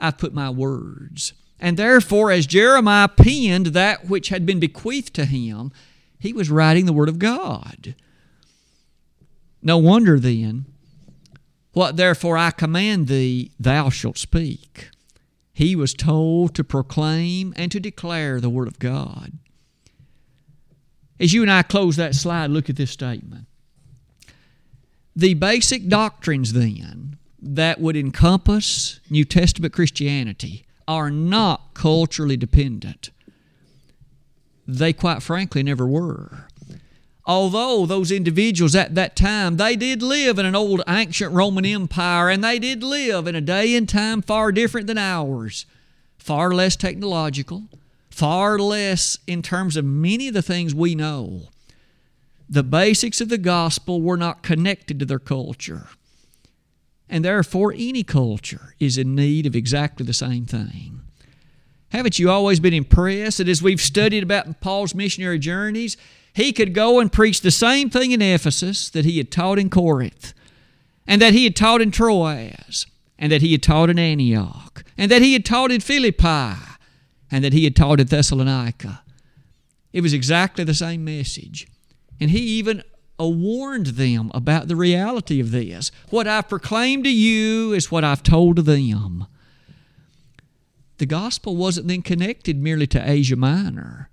I've 0.00 0.18
put 0.18 0.34
my 0.34 0.50
words. 0.50 1.32
And 1.58 1.76
therefore, 1.76 2.30
as 2.30 2.46
Jeremiah 2.46 3.08
penned 3.08 3.66
that 3.66 4.08
which 4.08 4.28
had 4.28 4.44
been 4.44 4.60
bequeathed 4.60 5.14
to 5.14 5.24
him, 5.24 5.72
he 6.18 6.32
was 6.32 6.50
writing 6.50 6.86
the 6.86 6.92
Word 6.92 7.08
of 7.08 7.18
God. 7.18 7.94
No 9.62 9.78
wonder 9.78 10.18
then, 10.18 10.66
what 11.72 11.96
therefore 11.96 12.36
I 12.38 12.50
command 12.50 13.08
thee, 13.08 13.50
thou 13.58 13.90
shalt 13.90 14.18
speak. 14.18 14.90
He 15.52 15.74
was 15.74 15.94
told 15.94 16.54
to 16.54 16.64
proclaim 16.64 17.52
and 17.56 17.72
to 17.72 17.80
declare 17.80 18.40
the 18.40 18.50
Word 18.50 18.68
of 18.68 18.78
God. 18.78 19.32
As 21.18 21.32
you 21.32 21.42
and 21.42 21.50
I 21.50 21.62
close 21.62 21.96
that 21.96 22.14
slide, 22.14 22.50
look 22.50 22.68
at 22.68 22.76
this 22.76 22.90
statement. 22.90 23.46
The 25.14 25.34
basic 25.34 25.88
doctrines, 25.88 26.52
then, 26.52 27.16
that 27.40 27.80
would 27.80 27.96
encompass 27.96 29.00
New 29.08 29.24
Testament 29.24 29.72
Christianity 29.72 30.66
are 30.86 31.10
not 31.10 31.74
culturally 31.74 32.36
dependent. 32.36 33.10
They, 34.66 34.92
quite 34.92 35.22
frankly, 35.22 35.62
never 35.62 35.86
were. 35.86 36.48
Although 37.24 37.86
those 37.86 38.12
individuals 38.12 38.74
at 38.74 38.94
that 38.94 39.16
time, 39.16 39.56
they 39.56 39.74
did 39.74 40.02
live 40.02 40.38
in 40.38 40.46
an 40.46 40.54
old 40.54 40.82
ancient 40.88 41.32
Roman 41.32 41.64
Empire 41.64 42.28
and 42.30 42.42
they 42.42 42.58
did 42.58 42.82
live 42.82 43.26
in 43.26 43.34
a 43.34 43.40
day 43.40 43.74
and 43.74 43.88
time 43.88 44.22
far 44.22 44.52
different 44.52 44.86
than 44.86 44.98
ours, 44.98 45.66
far 46.18 46.52
less 46.52 46.76
technological, 46.76 47.64
far 48.10 48.58
less 48.58 49.18
in 49.26 49.42
terms 49.42 49.76
of 49.76 49.84
many 49.84 50.28
of 50.28 50.34
the 50.34 50.42
things 50.42 50.74
we 50.74 50.94
know 50.94 51.48
the 52.48 52.62
basics 52.62 53.20
of 53.20 53.28
the 53.28 53.38
gospel 53.38 54.00
were 54.00 54.16
not 54.16 54.42
connected 54.42 54.98
to 54.98 55.04
their 55.04 55.18
culture. 55.18 55.88
And 57.08 57.24
therefore, 57.24 57.72
any 57.76 58.02
culture 58.02 58.74
is 58.78 58.98
in 58.98 59.14
need 59.14 59.46
of 59.46 59.56
exactly 59.56 60.04
the 60.04 60.12
same 60.12 60.44
thing. 60.46 61.00
Haven't 61.96 62.18
you 62.18 62.30
always 62.30 62.60
been 62.60 62.74
impressed 62.74 63.38
that 63.38 63.48
as 63.48 63.62
we've 63.62 63.80
studied 63.80 64.22
about 64.22 64.60
Paul's 64.60 64.94
missionary 64.94 65.38
journeys, 65.38 65.96
he 66.34 66.52
could 66.52 66.74
go 66.74 67.00
and 67.00 67.10
preach 67.10 67.40
the 67.40 67.50
same 67.50 67.88
thing 67.88 68.12
in 68.12 68.20
Ephesus 68.20 68.90
that 68.90 69.06
he 69.06 69.16
had 69.16 69.32
taught 69.32 69.58
in 69.58 69.70
Corinth, 69.70 70.34
and 71.06 71.22
that 71.22 71.32
he 71.32 71.44
had 71.44 71.56
taught 71.56 71.80
in 71.80 71.90
Troas, 71.90 72.86
and 73.18 73.32
that 73.32 73.40
he 73.40 73.52
had 73.52 73.62
taught 73.62 73.88
in 73.88 73.98
Antioch, 73.98 74.84
and 74.98 75.10
that 75.10 75.22
he 75.22 75.32
had 75.32 75.46
taught 75.46 75.72
in 75.72 75.80
Philippi, 75.80 76.60
and 77.30 77.42
that 77.42 77.54
he 77.54 77.64
had 77.64 77.74
taught 77.74 77.98
in 77.98 78.08
Thessalonica. 78.08 79.02
It 79.94 80.02
was 80.02 80.12
exactly 80.12 80.64
the 80.64 80.74
same 80.74 81.02
message. 81.02 81.66
And 82.20 82.30
he 82.30 82.40
even 82.40 82.82
warned 83.18 83.86
them 83.86 84.30
about 84.34 84.68
the 84.68 84.76
reality 84.76 85.40
of 85.40 85.50
this. 85.50 85.90
What 86.10 86.26
I've 86.26 86.50
proclaimed 86.50 87.04
to 87.04 87.10
you 87.10 87.72
is 87.72 87.90
what 87.90 88.04
I've 88.04 88.22
told 88.22 88.56
to 88.56 88.62
them. 88.62 89.28
The 90.98 91.06
gospel 91.06 91.56
wasn't 91.56 91.88
then 91.88 92.02
connected 92.02 92.60
merely 92.60 92.86
to 92.88 93.10
Asia 93.10 93.36
Minor 93.36 94.08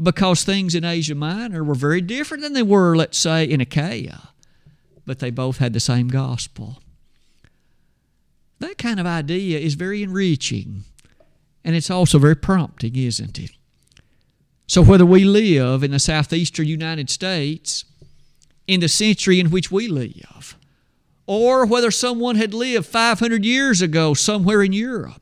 because 0.00 0.42
things 0.42 0.74
in 0.74 0.84
Asia 0.84 1.14
Minor 1.14 1.62
were 1.62 1.74
very 1.74 2.00
different 2.00 2.42
than 2.42 2.54
they 2.54 2.62
were, 2.62 2.96
let's 2.96 3.18
say, 3.18 3.44
in 3.44 3.60
Achaia, 3.60 4.30
but 5.06 5.18
they 5.18 5.30
both 5.30 5.58
had 5.58 5.72
the 5.72 5.80
same 5.80 6.08
gospel. 6.08 6.82
That 8.58 8.78
kind 8.78 9.00
of 9.00 9.06
idea 9.06 9.58
is 9.58 9.74
very 9.74 10.02
enriching, 10.02 10.84
and 11.64 11.76
it's 11.76 11.90
also 11.90 12.18
very 12.18 12.36
prompting, 12.36 12.96
isn't 12.96 13.38
it? 13.38 13.50
So, 14.66 14.82
whether 14.82 15.04
we 15.04 15.24
live 15.24 15.82
in 15.82 15.90
the 15.90 15.98
southeastern 15.98 16.66
United 16.66 17.10
States 17.10 17.84
in 18.66 18.80
the 18.80 18.88
century 18.88 19.38
in 19.40 19.50
which 19.50 19.70
we 19.70 19.88
live, 19.88 20.56
or 21.26 21.66
whether 21.66 21.90
someone 21.90 22.36
had 22.36 22.54
lived 22.54 22.86
500 22.86 23.44
years 23.44 23.82
ago 23.82 24.14
somewhere 24.14 24.62
in 24.62 24.72
Europe, 24.72 25.21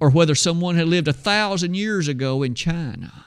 or 0.00 0.10
whether 0.10 0.34
someone 0.34 0.76
had 0.76 0.88
lived 0.88 1.06
a 1.06 1.12
thousand 1.12 1.74
years 1.74 2.08
ago 2.08 2.42
in 2.42 2.54
China, 2.54 3.26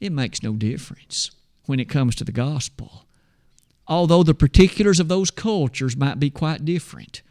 it 0.00 0.12
makes 0.12 0.42
no 0.42 0.52
difference 0.54 1.30
when 1.66 1.78
it 1.78 1.88
comes 1.88 2.16
to 2.16 2.24
the 2.24 2.32
gospel. 2.32 3.06
Although 3.86 4.24
the 4.24 4.34
particulars 4.34 5.00
of 5.00 5.08
those 5.08 5.30
cultures 5.30 5.96
might 5.96 6.18
be 6.18 6.30
quite 6.30 6.64
different, 6.64 7.22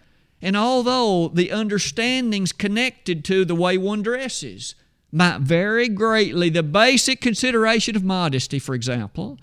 and 0.41 0.57
although 0.57 1.27
the 1.27 1.51
understandings 1.51 2.51
connected 2.51 3.23
to 3.25 3.45
the 3.45 3.55
way 3.55 3.77
one 3.77 4.01
dresses, 4.01 4.75
might 5.11 5.41
vary 5.41 5.89
greatly. 5.89 6.49
The 6.49 6.63
basic 6.63 7.21
consideration 7.21 7.95
of 7.95 8.03
modesty, 8.03 8.59
for 8.59 8.73
example, 8.73 9.37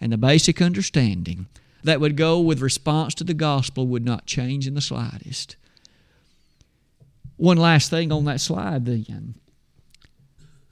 and 0.00 0.12
the 0.12 0.18
basic 0.18 0.60
understanding 0.60 1.46
that 1.84 2.00
would 2.00 2.16
go 2.16 2.40
with 2.40 2.60
response 2.60 3.14
to 3.14 3.24
the 3.24 3.34
gospel 3.34 3.86
would 3.86 4.04
not 4.04 4.26
change 4.26 4.66
in 4.66 4.74
the 4.74 4.80
slightest. 4.80 5.56
One 7.42 7.56
last 7.56 7.90
thing 7.90 8.12
on 8.12 8.24
that 8.26 8.40
slide, 8.40 8.86
then, 8.86 9.34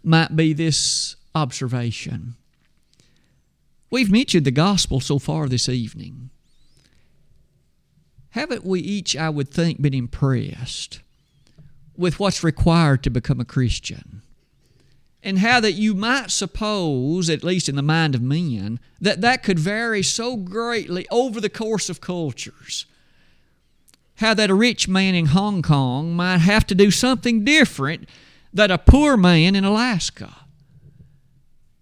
might 0.04 0.36
be 0.36 0.52
this 0.52 1.16
observation. 1.34 2.36
We've 3.90 4.08
mentioned 4.08 4.46
the 4.46 4.52
gospel 4.52 5.00
so 5.00 5.18
far 5.18 5.48
this 5.48 5.68
evening. 5.68 6.30
Haven't 8.30 8.64
we 8.64 8.78
each, 8.78 9.16
I 9.16 9.30
would 9.30 9.48
think, 9.48 9.82
been 9.82 9.92
impressed 9.92 11.00
with 11.96 12.20
what's 12.20 12.44
required 12.44 13.02
to 13.02 13.10
become 13.10 13.40
a 13.40 13.44
Christian? 13.44 14.22
and 15.24 15.40
how 15.40 15.60
that 15.60 15.72
you 15.72 15.92
might 15.92 16.30
suppose, 16.30 17.28
at 17.28 17.44
least 17.44 17.68
in 17.68 17.76
the 17.76 17.82
mind 17.82 18.14
of 18.14 18.22
men, 18.22 18.80
that 19.00 19.20
that 19.20 19.42
could 19.42 19.58
vary 19.58 20.02
so 20.02 20.34
greatly 20.36 21.06
over 21.10 21.42
the 21.42 21.50
course 21.50 21.90
of 21.90 22.00
cultures. 22.00 22.86
How 24.20 24.34
that 24.34 24.50
a 24.50 24.54
rich 24.54 24.86
man 24.86 25.14
in 25.14 25.26
Hong 25.26 25.62
Kong 25.62 26.12
might 26.14 26.38
have 26.38 26.66
to 26.66 26.74
do 26.74 26.90
something 26.90 27.42
different 27.42 28.06
than 28.52 28.70
a 28.70 28.76
poor 28.76 29.16
man 29.16 29.56
in 29.56 29.64
Alaska. 29.64 30.36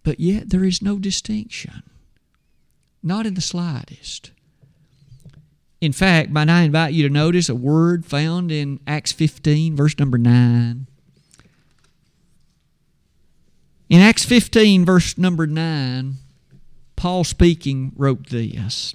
But 0.04 0.20
yet 0.20 0.50
there 0.50 0.64
is 0.64 0.80
no 0.80 1.00
distinction, 1.00 1.82
not 3.02 3.26
in 3.26 3.34
the 3.34 3.40
slightest. 3.40 4.30
In 5.80 5.90
fact, 5.90 6.30
might 6.30 6.48
I 6.48 6.62
invite 6.62 6.92
you 6.92 7.02
to 7.08 7.12
notice 7.12 7.48
a 7.48 7.56
word 7.56 8.06
found 8.06 8.52
in 8.52 8.78
Acts 8.86 9.10
15, 9.10 9.74
verse 9.74 9.98
number 9.98 10.16
9. 10.16 10.86
In 13.88 14.00
Acts 14.00 14.24
15, 14.24 14.84
verse 14.84 15.18
number 15.18 15.48
9, 15.48 16.14
Paul 16.94 17.24
speaking 17.24 17.90
wrote 17.96 18.28
this 18.28 18.94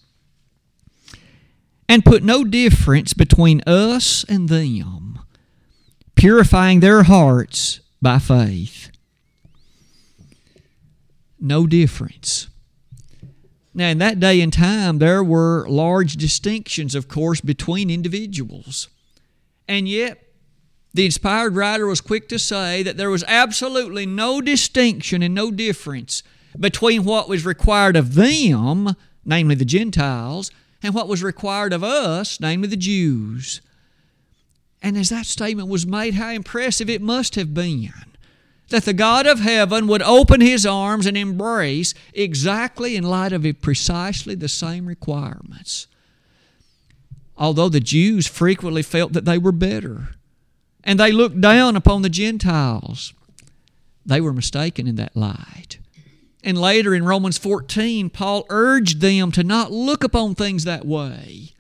And 1.87 2.05
put 2.05 2.23
no 2.23 2.43
difference 2.43 3.13
between 3.13 3.61
us 3.67 4.23
and 4.27 4.49
them, 4.49 5.19
purifying 6.15 6.79
their 6.79 7.03
hearts 7.03 7.81
by 8.01 8.19
faith. 8.19 8.89
No 11.39 11.67
difference. 11.67 12.47
Now, 13.73 13.89
in 13.89 13.97
that 13.97 14.19
day 14.19 14.39
and 14.41 14.53
time, 14.53 14.99
there 14.99 15.23
were 15.23 15.67
large 15.67 16.15
distinctions, 16.15 16.95
of 16.95 17.07
course, 17.07 17.41
between 17.41 17.89
individuals. 17.89 18.87
And 19.67 19.87
yet, 19.87 20.23
the 20.93 21.05
inspired 21.05 21.55
writer 21.55 21.87
was 21.87 22.01
quick 22.01 22.29
to 22.29 22.37
say 22.37 22.83
that 22.83 22.97
there 22.97 23.09
was 23.09 23.23
absolutely 23.27 24.05
no 24.05 24.41
distinction 24.41 25.23
and 25.23 25.33
no 25.33 25.49
difference 25.49 26.21
between 26.59 27.03
what 27.03 27.27
was 27.27 27.45
required 27.45 27.95
of 27.95 28.13
them, 28.13 28.95
namely 29.25 29.55
the 29.55 29.65
Gentiles, 29.65 30.51
and 30.83 30.93
what 30.93 31.07
was 31.07 31.23
required 31.23 31.73
of 31.73 31.83
us, 31.83 32.39
namely 32.39 32.67
the 32.67 32.77
Jews. 32.77 33.61
And 34.81 34.97
as 34.97 35.09
that 35.09 35.25
statement 35.25 35.69
was 35.69 35.87
made, 35.87 36.15
how 36.15 36.29
impressive 36.29 36.89
it 36.89 37.01
must 37.01 37.35
have 37.35 37.53
been 37.53 37.93
that 38.69 38.85
the 38.85 38.93
God 38.93 39.27
of 39.27 39.39
heaven 39.39 39.87
would 39.87 40.01
open 40.01 40.41
his 40.41 40.65
arms 40.65 41.05
and 41.05 41.15
embrace 41.15 41.93
exactly 42.13 42.95
in 42.95 43.03
light 43.03 43.31
of 43.31 43.45
precisely 43.61 44.35
the 44.35 44.49
same 44.49 44.87
requirements. 44.87 45.87
Although 47.37 47.69
the 47.69 47.79
Jews 47.79 48.27
frequently 48.27 48.81
felt 48.81 49.13
that 49.13 49.25
they 49.25 49.37
were 49.37 49.51
better 49.51 50.15
and 50.83 50.99
they 50.99 51.11
looked 51.11 51.39
down 51.39 51.75
upon 51.75 52.01
the 52.01 52.09
Gentiles, 52.09 53.13
they 54.05 54.19
were 54.19 54.33
mistaken 54.33 54.87
in 54.87 54.95
that 54.95 55.15
light. 55.15 55.77
And 56.43 56.57
later 56.57 56.93
in 56.93 57.05
Romans 57.05 57.37
14, 57.37 58.09
Paul 58.09 58.45
urged 58.49 58.99
them 58.99 59.31
to 59.31 59.43
not 59.43 59.71
look 59.71 60.03
upon 60.03 60.35
things 60.35 60.65
that 60.65 60.85
way. 60.85 61.53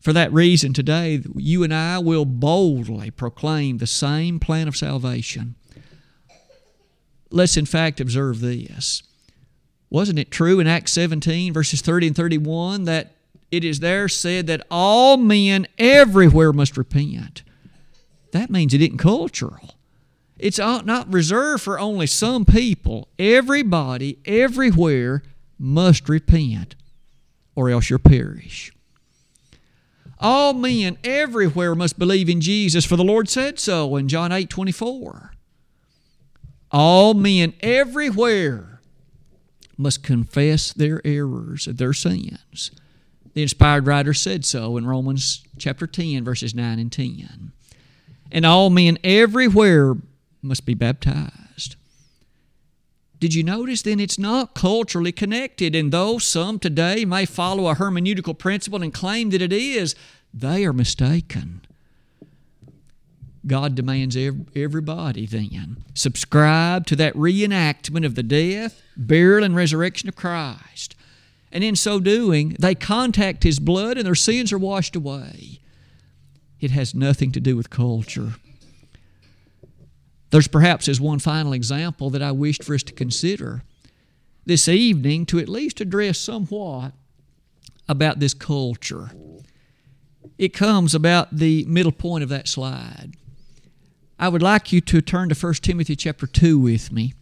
For 0.00 0.14
that 0.14 0.32
reason, 0.32 0.72
today, 0.72 1.22
you 1.36 1.62
and 1.62 1.74
I 1.74 1.98
will 1.98 2.24
boldly 2.24 3.10
proclaim 3.10 3.76
the 3.76 3.86
same 3.86 4.40
plan 4.40 4.68
of 4.68 4.76
salvation. 4.76 5.56
Let's, 7.30 7.58
in 7.58 7.66
fact, 7.66 8.00
observe 8.00 8.40
this. 8.40 9.02
Wasn't 9.90 10.18
it 10.18 10.30
true 10.30 10.60
in 10.60 10.66
Acts 10.66 10.92
17, 10.92 11.52
verses 11.52 11.82
30 11.82 12.08
and 12.08 12.16
31, 12.16 12.84
that 12.84 13.16
it 13.50 13.64
is 13.64 13.80
there 13.80 14.08
said 14.08 14.46
that 14.46 14.66
all 14.70 15.18
men 15.18 15.66
everywhere 15.78 16.54
must 16.54 16.78
repent? 16.78 17.42
That 18.32 18.50
means 18.50 18.72
it 18.72 18.80
isn't 18.80 18.98
cultural. 18.98 19.77
It's 20.38 20.58
not 20.58 21.12
reserved 21.12 21.62
for 21.62 21.80
only 21.80 22.06
some 22.06 22.44
people. 22.44 23.08
Everybody, 23.18 24.18
everywhere, 24.24 25.22
must 25.58 26.08
repent, 26.08 26.76
or 27.56 27.70
else 27.70 27.90
you'll 27.90 27.98
perish. 27.98 28.72
All 30.20 30.52
men 30.52 30.98
everywhere 31.04 31.74
must 31.74 31.98
believe 31.98 32.28
in 32.28 32.40
Jesus, 32.40 32.84
for 32.84 32.96
the 32.96 33.04
Lord 33.04 33.28
said 33.28 33.58
so 33.58 33.96
in 33.96 34.08
John 34.08 34.32
8 34.32 34.48
24. 34.48 35.32
All 36.70 37.14
men 37.14 37.54
everywhere 37.60 38.80
must 39.76 40.02
confess 40.02 40.72
their 40.72 41.00
errors, 41.04 41.66
and 41.66 41.78
their 41.78 41.92
sins. 41.92 42.72
The 43.34 43.42
inspired 43.42 43.86
writer 43.86 44.12
said 44.12 44.44
so 44.44 44.76
in 44.76 44.86
Romans 44.86 45.44
chapter 45.56 45.86
10, 45.86 46.24
verses 46.24 46.54
9 46.54 46.78
and 46.78 46.90
10. 46.90 47.52
And 48.32 48.44
all 48.44 48.70
men 48.70 48.98
everywhere 49.04 49.94
must 50.42 50.66
be 50.66 50.74
baptized. 50.74 51.76
Did 53.20 53.34
you 53.34 53.42
notice 53.42 53.82
then 53.82 53.98
it's 53.98 54.18
not 54.18 54.54
culturally 54.54 55.10
connected? 55.10 55.74
And 55.74 55.92
though 55.92 56.18
some 56.18 56.58
today 56.58 57.04
may 57.04 57.26
follow 57.26 57.68
a 57.68 57.74
hermeneutical 57.74 58.38
principle 58.38 58.82
and 58.82 58.94
claim 58.94 59.30
that 59.30 59.42
it 59.42 59.52
is, 59.52 59.96
they 60.32 60.64
are 60.64 60.72
mistaken. 60.72 61.62
God 63.46 63.74
demands 63.74 64.16
everybody 64.16 65.24
then 65.26 65.84
subscribe 65.94 66.86
to 66.86 66.96
that 66.96 67.14
reenactment 67.14 68.04
of 68.04 68.14
the 68.14 68.22
death, 68.22 68.82
burial, 68.96 69.44
and 69.44 69.56
resurrection 69.56 70.08
of 70.08 70.16
Christ. 70.16 70.94
And 71.50 71.64
in 71.64 71.74
so 71.74 71.98
doing, 71.98 72.56
they 72.58 72.74
contact 72.74 73.42
His 73.42 73.58
blood 73.58 73.96
and 73.96 74.06
their 74.06 74.14
sins 74.14 74.52
are 74.52 74.58
washed 74.58 74.94
away. 74.94 75.60
It 76.60 76.72
has 76.72 76.94
nothing 76.94 77.32
to 77.32 77.40
do 77.40 77.56
with 77.56 77.70
culture. 77.70 78.34
There's 80.30 80.48
perhaps 80.48 80.88
as 80.88 81.00
one 81.00 81.18
final 81.18 81.52
example 81.52 82.10
that 82.10 82.22
I 82.22 82.32
wished 82.32 82.64
for 82.64 82.74
us 82.74 82.82
to 82.84 82.92
consider 82.92 83.62
this 84.44 84.68
evening 84.68 85.26
to 85.26 85.38
at 85.38 85.48
least 85.48 85.80
address 85.80 86.18
somewhat 86.18 86.92
about 87.88 88.20
this 88.20 88.34
culture. 88.34 89.10
It 90.36 90.54
comes 90.54 90.94
about 90.94 91.36
the 91.36 91.64
middle 91.66 91.92
point 91.92 92.22
of 92.22 92.28
that 92.28 92.48
slide. 92.48 93.12
I 94.18 94.28
would 94.28 94.42
like 94.42 94.72
you 94.72 94.80
to 94.82 95.00
turn 95.00 95.28
to 95.28 95.34
1 95.34 95.54
Timothy 95.54 95.96
chapter 95.96 96.26
2 96.26 96.58
with 96.58 96.92
me. 96.92 97.14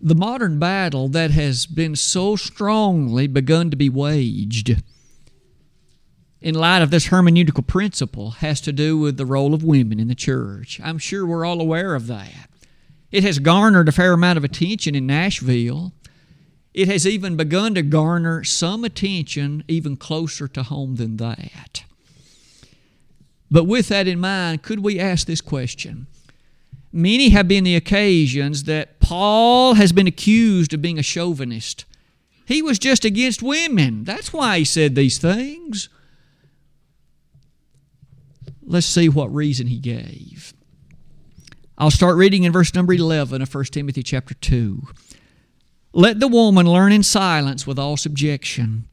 The 0.00 0.14
modern 0.14 0.58
battle 0.58 1.08
that 1.08 1.30
has 1.30 1.66
been 1.66 1.96
so 1.96 2.36
strongly 2.36 3.26
begun 3.26 3.70
to 3.70 3.76
be 3.76 3.88
waged 3.88 4.82
in 6.44 6.54
light 6.54 6.82
of 6.82 6.90
this 6.90 7.08
hermeneutical 7.08 7.66
principle 7.66 8.32
has 8.32 8.60
to 8.60 8.70
do 8.70 8.98
with 8.98 9.16
the 9.16 9.24
role 9.24 9.54
of 9.54 9.64
women 9.64 9.98
in 9.98 10.08
the 10.08 10.14
church. 10.14 10.78
I'm 10.84 10.98
sure 10.98 11.24
we're 11.24 11.46
all 11.46 11.58
aware 11.58 11.94
of 11.94 12.06
that. 12.08 12.50
It 13.10 13.24
has 13.24 13.38
garnered 13.38 13.88
a 13.88 13.92
fair 13.92 14.12
amount 14.12 14.36
of 14.36 14.44
attention 14.44 14.94
in 14.94 15.06
Nashville. 15.06 15.94
It 16.74 16.86
has 16.86 17.06
even 17.06 17.38
begun 17.38 17.74
to 17.76 17.82
garner 17.82 18.44
some 18.44 18.84
attention 18.84 19.64
even 19.68 19.96
closer 19.96 20.46
to 20.48 20.62
home 20.62 20.96
than 20.96 21.16
that. 21.16 21.84
But 23.50 23.64
with 23.64 23.88
that 23.88 24.06
in 24.06 24.20
mind, 24.20 24.62
could 24.62 24.80
we 24.80 25.00
ask 25.00 25.26
this 25.26 25.40
question? 25.40 26.08
Many 26.92 27.30
have 27.30 27.48
been 27.48 27.64
the 27.64 27.74
occasions 27.74 28.64
that 28.64 29.00
Paul 29.00 29.74
has 29.74 29.92
been 29.92 30.06
accused 30.06 30.74
of 30.74 30.82
being 30.82 30.98
a 30.98 31.02
chauvinist. 31.02 31.86
He 32.44 32.60
was 32.60 32.78
just 32.78 33.06
against 33.06 33.42
women. 33.42 34.04
That's 34.04 34.30
why 34.30 34.58
he 34.58 34.64
said 34.66 34.94
these 34.94 35.16
things. 35.16 35.88
Let's 38.66 38.86
see 38.86 39.08
what 39.08 39.34
reason 39.34 39.66
he 39.66 39.78
gave. 39.78 40.54
I'll 41.76 41.90
start 41.90 42.16
reading 42.16 42.44
in 42.44 42.52
verse 42.52 42.74
number 42.74 42.92
11 42.92 43.42
of 43.42 43.54
1 43.54 43.64
Timothy 43.66 44.02
chapter 44.02 44.34
2. 44.34 44.82
Let 45.92 46.20
the 46.20 46.28
woman 46.28 46.66
learn 46.66 46.92
in 46.92 47.02
silence 47.02 47.66
with 47.66 47.78
all 47.78 47.96
subjection. 47.96 48.88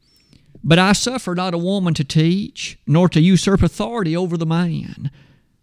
But 0.64 0.78
I 0.78 0.92
suffer 0.92 1.34
not 1.34 1.54
a 1.54 1.58
woman 1.58 1.94
to 1.94 2.04
teach, 2.04 2.78
nor 2.86 3.08
to 3.08 3.20
usurp 3.20 3.62
authority 3.62 4.16
over 4.16 4.36
the 4.36 4.46
man, 4.46 5.10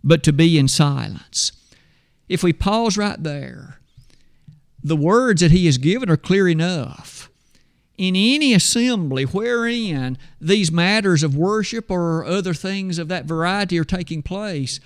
but 0.03 0.23
to 0.23 0.33
be 0.33 0.57
in 0.57 0.67
silence. 0.67 1.51
If 2.27 2.43
we 2.43 2.53
pause 2.53 2.97
right 2.97 3.21
there, 3.21 3.79
the 4.83 4.95
words 4.95 5.41
that 5.41 5.51
he 5.51 5.65
has 5.65 5.77
given 5.77 6.09
are 6.09 6.17
clear 6.17 6.47
enough 6.47 7.18
in 7.99 8.15
any 8.15 8.53
assembly 8.53 9.25
wherein 9.25 10.17
these 10.39 10.71
matters 10.71 11.21
of 11.21 11.35
worship 11.35 11.91
or 11.91 12.23
other 12.23 12.53
things 12.53 12.97
of 12.97 13.09
that 13.09 13.25
variety 13.25 13.77
are 13.77 13.83
taking 13.83 14.23
place, 14.23 14.79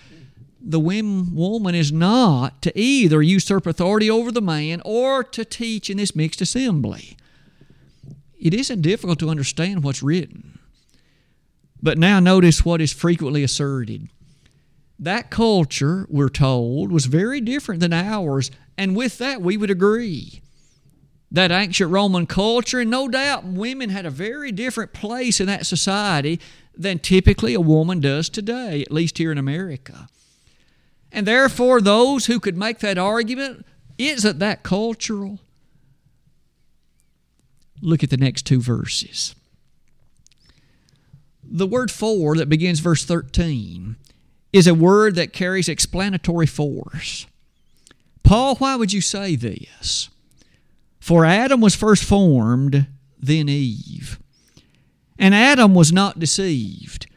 the 0.59 0.79
woman 0.79 1.75
is 1.75 1.91
not 1.91 2.59
to 2.63 2.77
either 2.77 3.21
usurp 3.21 3.67
authority 3.67 4.09
over 4.09 4.31
the 4.31 4.41
man 4.41 4.81
or 4.83 5.23
to 5.25 5.45
teach 5.45 5.91
in 5.91 5.97
this 5.97 6.15
mixed 6.15 6.41
assembly. 6.41 7.15
It 8.39 8.55
isn't 8.55 8.81
difficult 8.81 9.19
to 9.19 9.29
understand 9.29 9.83
what's 9.83 10.01
written. 10.01 10.57
But 11.83 11.99
now 11.99 12.19
notice 12.19 12.65
what 12.65 12.81
is 12.81 12.91
frequently 12.91 13.43
asserted. 13.43 14.09
That 14.97 15.29
culture, 15.29 16.07
we're 16.09 16.29
told, 16.29 16.91
was 16.91 17.05
very 17.05 17.41
different 17.41 17.79
than 17.79 17.93
ours, 17.93 18.49
and 18.75 18.95
with 18.95 19.19
that 19.19 19.39
we 19.39 19.55
would 19.55 19.69
agree 19.69 20.41
that 21.33 21.51
ancient 21.51 21.89
Roman 21.89 22.27
culture, 22.27 22.79
and 22.79 22.91
no 22.91 23.07
doubt 23.07 23.43
women 23.43 23.89
had 23.89 24.05
a 24.05 24.11
very 24.11 24.51
different 24.51 24.93
place 24.93 25.39
in 25.41 25.47
that 25.47 25.65
society 25.65 26.39
than 26.77 26.99
typically 26.99 27.55
a 27.55 27.59
woman 27.59 27.99
does 27.99 28.29
today, 28.29 28.83
at 28.83 28.91
least 28.91 29.17
here 29.17 29.31
in 29.31 29.39
America. 29.39 30.07
And 31.11 31.27
therefore, 31.27 31.81
those 31.81 32.27
who 32.27 32.39
could 32.39 32.55
make 32.55 32.79
that 32.79 32.99
argument, 32.99 33.65
isn't 33.97 34.39
that 34.39 34.61
cultural? 34.61 35.39
Look 37.81 38.03
at 38.03 38.11
the 38.11 38.17
next 38.17 38.45
two 38.45 38.61
verses. 38.61 39.33
The 41.43 41.67
word 41.67 41.91
for 41.91 42.35
that 42.35 42.47
begins 42.47 42.79
verse 42.79 43.05
13 43.05 43.95
is 44.53 44.67
a 44.67 44.73
word 44.73 45.15
that 45.15 45.33
carries 45.33 45.67
explanatory 45.67 46.47
force. 46.47 47.25
Paul, 48.23 48.55
why 48.55 48.75
would 48.75 48.93
you 48.93 49.01
say 49.01 49.35
this? 49.35 50.09
For 51.03 51.25
Adam 51.25 51.59
was 51.59 51.75
first 51.75 52.05
formed, 52.05 52.87
then 53.19 53.49
Eve. 53.49 54.21
And 55.19 55.35
Adam 55.35 55.75
was 55.75 55.91
not 55.91 56.17
deceived, 56.17 57.07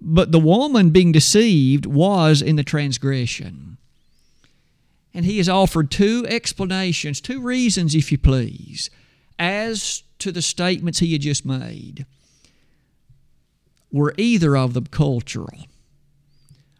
but 0.00 0.32
the 0.32 0.40
woman 0.40 0.88
being 0.88 1.12
deceived 1.12 1.84
was 1.84 2.40
in 2.40 2.56
the 2.56 2.64
transgression. 2.64 3.76
And 5.12 5.26
he 5.26 5.36
has 5.36 5.48
offered 5.50 5.90
two 5.90 6.24
explanations, 6.26 7.20
two 7.20 7.42
reasons, 7.42 7.94
if 7.94 8.10
you 8.10 8.16
please, 8.16 8.88
as 9.38 10.04
to 10.20 10.32
the 10.32 10.40
statements 10.40 11.00
he 11.00 11.12
had 11.12 11.20
just 11.20 11.44
made. 11.44 12.06
were 13.92 14.14
either 14.16 14.56
of 14.56 14.72
them 14.72 14.86
cultural? 14.86 15.66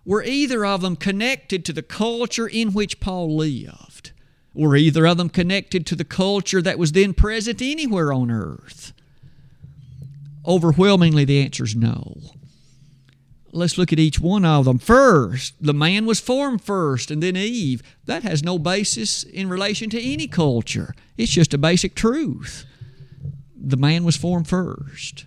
Were 0.06 0.22
either 0.22 0.64
of 0.64 0.80
them 0.80 0.96
connected 0.96 1.62
to 1.66 1.74
the 1.74 1.82
culture 1.82 2.48
in 2.48 2.72
which 2.72 3.00
Paul 3.00 3.36
lived? 3.36 4.12
Were 4.54 4.76
either 4.76 5.06
of 5.06 5.16
them 5.16 5.28
connected 5.28 5.84
to 5.86 5.96
the 5.96 6.04
culture 6.04 6.62
that 6.62 6.78
was 6.78 6.92
then 6.92 7.12
present 7.12 7.60
anywhere 7.60 8.12
on 8.12 8.30
earth? 8.30 8.92
Overwhelmingly, 10.46 11.24
the 11.24 11.42
answer 11.42 11.64
is 11.64 11.74
no. 11.74 12.16
Let's 13.50 13.78
look 13.78 13.92
at 13.92 13.98
each 13.98 14.20
one 14.20 14.44
of 14.44 14.64
them. 14.64 14.78
First, 14.78 15.54
the 15.60 15.72
man 15.72 16.06
was 16.06 16.20
formed 16.20 16.62
first, 16.62 17.10
and 17.10 17.22
then 17.22 17.36
Eve. 17.36 17.82
That 18.04 18.22
has 18.22 18.42
no 18.42 18.58
basis 18.58 19.22
in 19.22 19.48
relation 19.48 19.90
to 19.90 20.02
any 20.02 20.26
culture, 20.26 20.94
it's 21.16 21.32
just 21.32 21.54
a 21.54 21.58
basic 21.58 21.94
truth. 21.94 22.64
The 23.56 23.76
man 23.76 24.04
was 24.04 24.16
formed 24.16 24.48
first. 24.48 25.26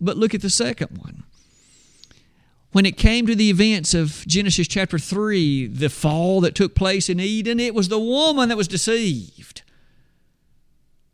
But 0.00 0.16
look 0.16 0.34
at 0.34 0.42
the 0.42 0.50
second 0.50 0.98
one. 0.98 1.24
When 2.76 2.84
it 2.84 2.98
came 2.98 3.26
to 3.26 3.34
the 3.34 3.48
events 3.48 3.94
of 3.94 4.22
Genesis 4.26 4.68
chapter 4.68 4.98
3, 4.98 5.68
the 5.68 5.88
fall 5.88 6.42
that 6.42 6.54
took 6.54 6.74
place 6.74 7.08
in 7.08 7.18
Eden, 7.18 7.58
it 7.58 7.74
was 7.74 7.88
the 7.88 7.98
woman 7.98 8.50
that 8.50 8.58
was 8.58 8.68
deceived, 8.68 9.62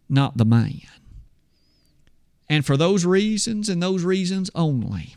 not 0.09 0.37
the 0.37 0.44
man. 0.44 0.81
And 2.48 2.66
for 2.66 2.77
those 2.77 3.07
reasons 3.07 3.68
and 3.68 3.81
those 3.81 4.03
reasons 4.03 4.51
only, 4.57 5.14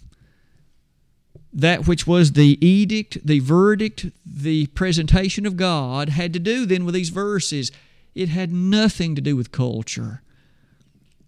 that 1.52 1.88
which 1.88 2.06
was 2.06 2.34
the 2.34 2.64
edict, 2.64 3.26
the 3.26 3.40
verdict, 3.40 4.12
the 4.24 4.68
presentation 4.68 5.48
of 5.48 5.58
God 5.58 6.10
had 6.10 6.32
to 6.34 6.40
do 6.40 6.68
then 6.68 6.86
with 6.86 6.94
these 6.94 7.10
verses. 7.10 7.72
It 8.14 8.30
had 8.30 8.54
nothing 8.54 9.16
to 9.16 9.22
do 9.22 9.36
with 9.36 9.52
culture. 9.52 10.22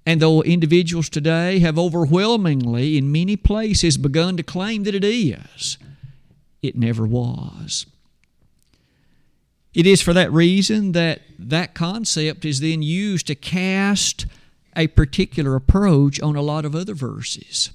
And 0.07 0.21
though 0.21 0.41
individuals 0.41 1.09
today 1.09 1.59
have 1.59 1.77
overwhelmingly, 1.77 2.97
in 2.97 3.11
many 3.11 3.35
places, 3.35 3.97
begun 3.97 4.37
to 4.37 4.43
claim 4.43 4.83
that 4.83 4.95
it 4.95 5.03
is, 5.03 5.77
it 6.61 6.77
never 6.77 7.05
was. 7.05 7.85
It 9.73 9.85
is 9.85 10.01
for 10.01 10.13
that 10.13 10.31
reason 10.31 10.93
that 10.93 11.23
that 11.37 11.73
concept 11.73 12.45
is 12.45 12.61
then 12.61 12.81
used 12.81 13.27
to 13.27 13.35
cast 13.35 14.27
a 14.77 14.87
particular 14.87 15.55
approach 15.55 16.21
on 16.21 16.37
a 16.37 16.41
lot 16.41 16.63
of 16.63 16.73
other 16.73 16.93
verses. 16.93 17.71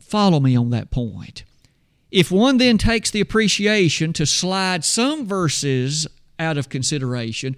Follow 0.00 0.40
me 0.40 0.56
on 0.56 0.70
that 0.70 0.90
point. 0.90 1.44
If 2.10 2.32
one 2.32 2.58
then 2.58 2.76
takes 2.76 3.08
the 3.08 3.20
appreciation 3.20 4.12
to 4.14 4.26
slide 4.26 4.84
some 4.84 5.28
verses 5.28 6.08
out 6.40 6.58
of 6.58 6.68
consideration, 6.68 7.54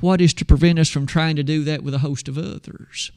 what 0.00 0.20
is 0.20 0.34
to 0.34 0.44
prevent 0.44 0.78
us 0.78 0.88
from 0.88 1.06
trying 1.06 1.36
to 1.36 1.42
do 1.42 1.64
that 1.64 1.82
with 1.82 1.94
a 1.94 1.98
host 1.98 2.28
of 2.28 2.38
others? 2.38 3.10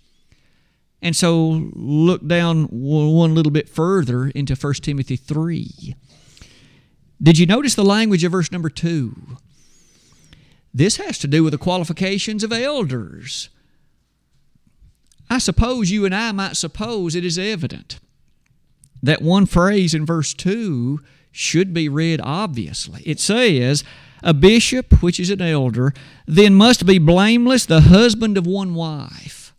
And 1.01 1.15
so 1.15 1.69
look 1.73 2.27
down 2.27 2.65
one 2.65 3.33
little 3.33 3.51
bit 3.51 3.67
further 3.67 4.27
into 4.27 4.55
1 4.55 4.73
Timothy 4.75 5.15
3. 5.15 5.95
Did 7.21 7.37
you 7.37 7.45
notice 7.45 7.75
the 7.75 7.83
language 7.83 8.23
of 8.23 8.31
verse 8.31 8.51
number 8.51 8.69
2? 8.69 9.37
This 10.73 10.97
has 10.97 11.17
to 11.19 11.27
do 11.27 11.43
with 11.43 11.51
the 11.51 11.57
qualifications 11.57 12.43
of 12.43 12.51
elders. 12.51 13.49
I 15.29 15.37
suppose 15.37 15.91
you 15.91 16.05
and 16.05 16.13
I 16.13 16.31
might 16.31 16.57
suppose 16.57 17.15
it 17.15 17.25
is 17.25 17.37
evident 17.37 17.99
that 19.03 19.21
one 19.21 19.45
phrase 19.45 19.93
in 19.93 20.05
verse 20.05 20.33
2 20.33 20.99
should 21.31 21.73
be 21.73 21.89
read 21.89 22.19
obviously. 22.23 23.01
It 23.05 23.19
says, 23.19 23.83
a 24.23 24.33
bishop, 24.33 25.01
which 25.01 25.19
is 25.19 25.29
an 25.29 25.41
elder, 25.41 25.93
then 26.25 26.55
must 26.55 26.85
be 26.85 26.97
blameless, 26.97 27.65
the 27.65 27.81
husband 27.81 28.37
of 28.37 28.45
one 28.45 28.75
wife. 28.75 29.53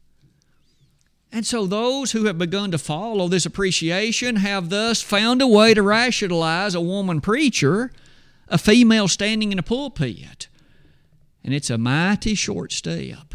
And 1.33 1.47
so 1.47 1.67
those 1.67 2.13
who 2.13 2.27
have 2.27 2.37
begun 2.37 2.71
to 2.73 2.79
follow 2.79 3.27
this 3.27 3.47
appreciation 3.47 4.37
have 4.37 4.69
thus 4.69 5.01
found 5.01 5.41
a 5.41 5.47
way 5.47 5.73
to 5.73 5.83
rationalize 5.83 6.75
a 6.75 6.81
woman 6.81 7.23
preacher, 7.23 7.91
a 8.49 8.59
female 8.59 9.09
standing 9.09 9.51
in 9.51 9.59
a 9.59 9.63
pulpit. 9.63 10.49
And 11.43 11.55
it's 11.55 11.71
a 11.71 11.79
mighty 11.79 12.35
short 12.35 12.71
step 12.71 13.35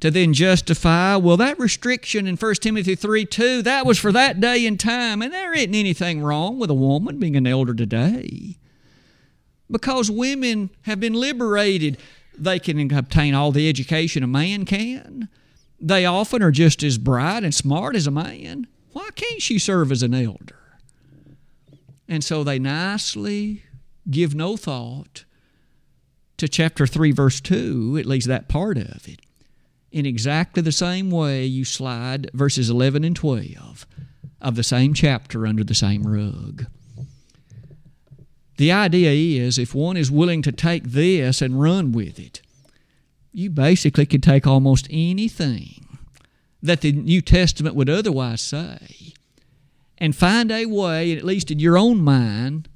to 0.00 0.10
then 0.10 0.34
justify, 0.34 1.16
well, 1.16 1.38
that 1.38 1.58
restriction 1.58 2.26
in 2.26 2.36
1 2.36 2.54
Timothy 2.56 2.94
3 2.94 3.24
2, 3.24 3.62
that 3.62 3.86
was 3.86 3.98
for 3.98 4.12
that 4.12 4.38
day 4.38 4.66
and 4.66 4.78
time, 4.78 5.22
and 5.22 5.32
there 5.32 5.54
isn't 5.54 5.74
anything 5.74 6.22
wrong 6.22 6.58
with 6.58 6.68
a 6.68 6.74
woman 6.74 7.18
being 7.18 7.34
an 7.34 7.46
elder 7.46 7.72
today 7.72 8.58
because 9.70 10.10
women 10.10 10.70
have 10.82 11.00
been 11.00 11.14
liberated. 11.14 11.98
They 12.36 12.58
can 12.58 12.92
obtain 12.92 13.34
all 13.34 13.52
the 13.52 13.68
education 13.68 14.22
a 14.22 14.26
man 14.26 14.64
can. 14.64 15.28
They 15.80 16.06
often 16.06 16.42
are 16.42 16.50
just 16.50 16.82
as 16.82 16.98
bright 16.98 17.44
and 17.44 17.54
smart 17.54 17.96
as 17.96 18.06
a 18.06 18.10
man. 18.10 18.66
Why 18.92 19.10
can't 19.14 19.42
she 19.42 19.58
serve 19.58 19.92
as 19.92 20.02
an 20.02 20.14
elder? 20.14 20.56
And 22.08 22.22
so 22.24 22.44
they 22.44 22.58
nicely 22.58 23.62
give 24.10 24.34
no 24.34 24.56
thought 24.56 25.24
to 26.36 26.48
chapter 26.48 26.86
3, 26.86 27.12
verse 27.12 27.40
2, 27.40 27.96
at 27.98 28.06
least 28.06 28.28
that 28.28 28.48
part 28.48 28.78
of 28.78 29.08
it, 29.08 29.20
in 29.90 30.06
exactly 30.06 30.62
the 30.62 30.72
same 30.72 31.10
way 31.10 31.44
you 31.44 31.64
slide 31.64 32.30
verses 32.32 32.70
11 32.70 33.04
and 33.04 33.16
12 33.16 33.86
of 34.40 34.54
the 34.54 34.62
same 34.62 34.94
chapter 34.94 35.46
under 35.46 35.64
the 35.64 35.74
same 35.74 36.02
rug. 36.02 36.66
The 38.56 38.72
idea 38.72 39.10
is 39.10 39.58
if 39.58 39.74
one 39.74 39.96
is 39.96 40.10
willing 40.10 40.42
to 40.42 40.52
take 40.52 40.84
this 40.84 41.42
and 41.42 41.60
run 41.60 41.92
with 41.92 42.18
it, 42.18 42.40
you 43.32 43.50
basically 43.50 44.06
could 44.06 44.22
take 44.22 44.46
almost 44.46 44.86
anything 44.90 45.98
that 46.62 46.80
the 46.80 46.92
New 46.92 47.20
Testament 47.20 47.74
would 47.74 47.90
otherwise 47.90 48.40
say 48.40 49.12
and 49.98 50.16
find 50.16 50.50
a 50.50 50.66
way, 50.66 51.16
at 51.16 51.24
least 51.24 51.50
in 51.50 51.58
your 51.58 51.76
own 51.76 52.00
mind, 52.00 52.68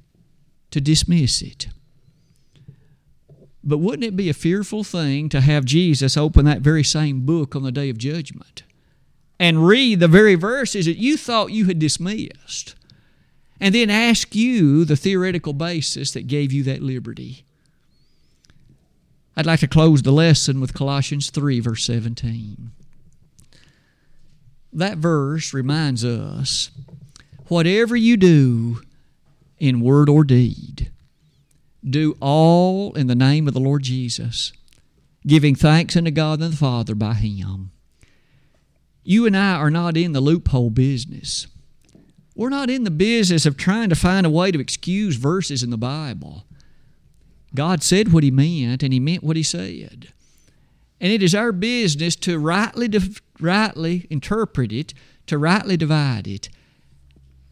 to 0.71 0.79
dismiss 0.79 1.41
it. 1.41 1.67
But 3.63 3.77
wouldn't 3.77 4.03
it 4.03 4.15
be 4.15 4.29
a 4.29 4.33
fearful 4.33 4.83
thing 4.83 5.29
to 5.29 5.41
have 5.41 5.65
Jesus 5.65 6.17
open 6.17 6.45
that 6.45 6.61
very 6.61 6.83
same 6.83 7.21
book 7.25 7.55
on 7.55 7.63
the 7.63 7.71
day 7.71 7.89
of 7.89 7.97
judgment 7.97 8.63
and 9.39 9.67
read 9.67 9.99
the 9.99 10.07
very 10.07 10.35
verses 10.35 10.85
that 10.85 10.97
you 10.97 11.17
thought 11.17 11.51
you 11.51 11.65
had 11.65 11.77
dismissed? 11.77 12.75
And 13.61 13.75
then 13.75 13.91
ask 13.91 14.33
you 14.33 14.83
the 14.83 14.95
theoretical 14.95 15.53
basis 15.53 16.11
that 16.11 16.25
gave 16.25 16.51
you 16.51 16.63
that 16.63 16.81
liberty. 16.81 17.45
I'd 19.37 19.45
like 19.45 19.59
to 19.59 19.67
close 19.67 20.01
the 20.01 20.11
lesson 20.11 20.59
with 20.59 20.73
Colossians 20.73 21.29
3, 21.29 21.59
verse 21.59 21.85
17. 21.85 22.71
That 24.73 24.97
verse 24.97 25.53
reminds 25.53 26.03
us 26.03 26.71
whatever 27.47 27.95
you 27.95 28.17
do 28.17 28.81
in 29.59 29.79
word 29.79 30.09
or 30.09 30.23
deed, 30.23 30.89
do 31.87 32.17
all 32.19 32.93
in 32.93 33.05
the 33.05 33.15
name 33.15 33.47
of 33.47 33.53
the 33.53 33.59
Lord 33.59 33.83
Jesus, 33.83 34.53
giving 35.27 35.53
thanks 35.53 35.95
unto 35.95 36.09
God 36.09 36.41
and 36.41 36.53
the 36.53 36.57
Father 36.57 36.95
by 36.95 37.13
Him. 37.13 37.71
You 39.03 39.27
and 39.27 39.37
I 39.37 39.53
are 39.53 39.71
not 39.71 39.97
in 39.97 40.13
the 40.13 40.21
loophole 40.21 40.71
business. 40.71 41.45
We're 42.41 42.49
not 42.49 42.71
in 42.71 42.85
the 42.85 42.89
business 42.89 43.45
of 43.45 43.55
trying 43.55 43.89
to 43.89 43.95
find 43.95 44.25
a 44.25 44.29
way 44.31 44.49
to 44.49 44.59
excuse 44.59 45.15
verses 45.15 45.61
in 45.61 45.69
the 45.69 45.77
Bible. 45.77 46.45
God 47.53 47.83
said 47.83 48.11
what 48.11 48.23
He 48.23 48.31
meant, 48.31 48.81
and 48.81 48.91
He 48.91 48.99
meant 48.99 49.23
what 49.23 49.35
He 49.35 49.43
said. 49.43 50.07
And 50.99 51.13
it 51.13 51.21
is 51.21 51.35
our 51.35 51.51
business 51.51 52.15
to 52.15 52.39
rightly, 52.39 52.89
rightly 53.39 54.07
interpret 54.09 54.71
it, 54.71 54.95
to 55.27 55.37
rightly 55.37 55.77
divide 55.77 56.27
it, 56.27 56.49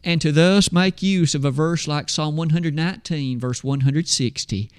and 0.02 0.20
to 0.22 0.32
thus 0.32 0.72
make 0.72 1.04
use 1.04 1.36
of 1.36 1.44
a 1.44 1.52
verse 1.52 1.86
like 1.86 2.08
Psalm 2.08 2.36
119, 2.36 3.38
verse 3.38 3.62
160, 3.62 4.70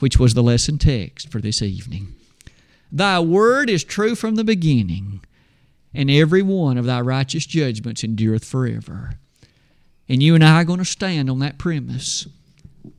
which 0.00 0.18
was 0.18 0.34
the 0.34 0.42
lesson 0.42 0.78
text 0.78 1.30
for 1.30 1.40
this 1.40 1.62
evening. 1.62 2.16
Thy 2.90 3.20
word 3.20 3.70
is 3.70 3.84
true 3.84 4.16
from 4.16 4.34
the 4.34 4.42
beginning, 4.42 5.20
and 5.94 6.10
every 6.10 6.42
one 6.42 6.76
of 6.76 6.86
thy 6.86 7.00
righteous 7.00 7.46
judgments 7.46 8.02
endureth 8.02 8.44
forever. 8.44 9.12
And 10.10 10.20
you 10.20 10.34
and 10.34 10.42
I 10.42 10.62
are 10.62 10.64
going 10.64 10.80
to 10.80 10.84
stand 10.84 11.30
on 11.30 11.38
that 11.38 11.56
premise 11.56 12.26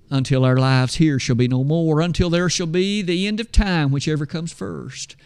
until 0.10 0.46
our 0.46 0.56
lives 0.56 0.96
here 0.96 1.20
shall 1.20 1.36
be 1.36 1.50
no 1.50 1.62
more, 1.62 2.00
until 2.00 2.30
there 2.30 2.50
shall 2.50 2.68
be 2.68 3.02
the 3.02 3.28
end 3.28 3.42
of 3.42 3.52
time, 3.52 3.92
whichever 3.92 4.26
comes 4.26 4.54
first. 4.54 5.18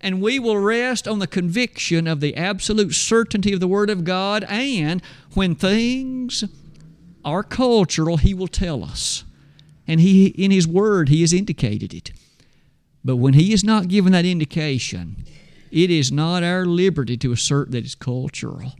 And 0.00 0.20
we 0.20 0.40
will 0.40 0.58
rest 0.58 1.06
on 1.06 1.20
the 1.20 1.28
conviction 1.28 2.08
of 2.08 2.18
the 2.18 2.36
absolute 2.36 2.94
certainty 2.94 3.52
of 3.52 3.60
the 3.60 3.68
Word 3.68 3.90
of 3.90 4.02
God, 4.02 4.44
and 4.48 5.00
when 5.34 5.54
things 5.54 6.42
are 7.24 7.44
cultural, 7.44 8.16
He 8.16 8.34
will 8.34 8.48
tell 8.48 8.82
us. 8.82 9.22
And 9.86 10.00
he, 10.00 10.26
in 10.26 10.50
His 10.50 10.66
Word, 10.66 11.10
He 11.10 11.20
has 11.20 11.32
indicated 11.32 11.94
it. 11.94 12.10
But 13.04 13.16
when 13.16 13.34
He 13.34 13.52
is 13.52 13.62
not 13.62 13.86
given 13.86 14.10
that 14.10 14.24
indication, 14.24 15.24
it 15.70 15.92
is 15.92 16.10
not 16.10 16.42
our 16.42 16.66
liberty 16.66 17.16
to 17.18 17.30
assert 17.30 17.70
that 17.70 17.84
it's 17.84 17.94
cultural. 17.94 18.72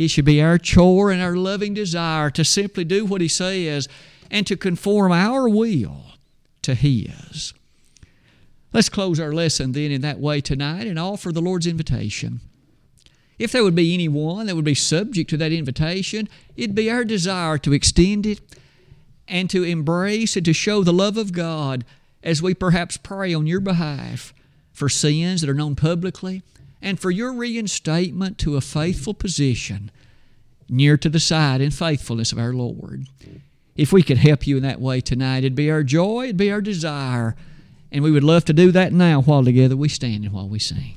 It 0.00 0.08
should 0.08 0.24
be 0.24 0.40
our 0.40 0.56
chore 0.56 1.10
and 1.10 1.20
our 1.20 1.36
loving 1.36 1.74
desire 1.74 2.30
to 2.30 2.42
simply 2.42 2.84
do 2.84 3.04
what 3.04 3.20
He 3.20 3.28
says 3.28 3.86
and 4.30 4.46
to 4.46 4.56
conform 4.56 5.12
our 5.12 5.46
will 5.46 6.12
to 6.62 6.74
His. 6.74 7.52
Let's 8.72 8.88
close 8.88 9.20
our 9.20 9.30
lesson 9.30 9.72
then 9.72 9.90
in 9.90 10.00
that 10.00 10.18
way 10.18 10.40
tonight 10.40 10.86
and 10.86 10.98
offer 10.98 11.32
the 11.32 11.42
Lord's 11.42 11.66
invitation. 11.66 12.40
if 13.38 13.52
there 13.52 13.62
would 13.62 13.74
be 13.74 13.92
anyone 13.92 14.46
that 14.46 14.56
would 14.56 14.64
be 14.64 14.74
subject 14.74 15.28
to 15.28 15.36
that 15.36 15.52
invitation, 15.52 16.30
it'd 16.56 16.74
be 16.74 16.90
our 16.90 17.04
desire 17.04 17.58
to 17.58 17.74
extend 17.74 18.24
it 18.24 18.40
and 19.28 19.50
to 19.50 19.64
embrace 19.64 20.34
and 20.34 20.46
to 20.46 20.54
show 20.54 20.82
the 20.82 20.94
love 20.94 21.18
of 21.18 21.34
God 21.34 21.84
as 22.22 22.40
we 22.40 22.54
perhaps 22.54 22.96
pray 22.96 23.34
on 23.34 23.46
your 23.46 23.60
behalf 23.60 24.32
for 24.72 24.88
sins 24.88 25.42
that 25.42 25.50
are 25.50 25.54
known 25.54 25.76
publicly 25.76 26.42
and 26.82 26.98
for 26.98 27.10
your 27.10 27.32
reinstatement 27.32 28.38
to 28.38 28.56
a 28.56 28.60
faithful 28.60 29.14
position 29.14 29.90
near 30.68 30.96
to 30.96 31.08
the 31.08 31.20
side 31.20 31.60
and 31.60 31.74
faithfulness 31.74 32.32
of 32.32 32.38
our 32.38 32.52
Lord. 32.52 33.06
If 33.76 33.92
we 33.92 34.02
could 34.02 34.18
help 34.18 34.46
you 34.46 34.56
in 34.56 34.62
that 34.62 34.80
way 34.80 35.00
tonight, 35.00 35.38
it'd 35.38 35.54
be 35.54 35.70
our 35.70 35.82
joy, 35.82 36.24
it'd 36.24 36.36
be 36.36 36.52
our 36.52 36.60
desire, 36.60 37.34
and 37.90 38.04
we 38.04 38.10
would 38.10 38.24
love 38.24 38.44
to 38.46 38.52
do 38.52 38.70
that 38.72 38.92
now 38.92 39.22
while 39.22 39.44
together 39.44 39.76
we 39.76 39.88
stand 39.88 40.24
and 40.24 40.32
while 40.32 40.48
we 40.48 40.58
sing. 40.58 40.96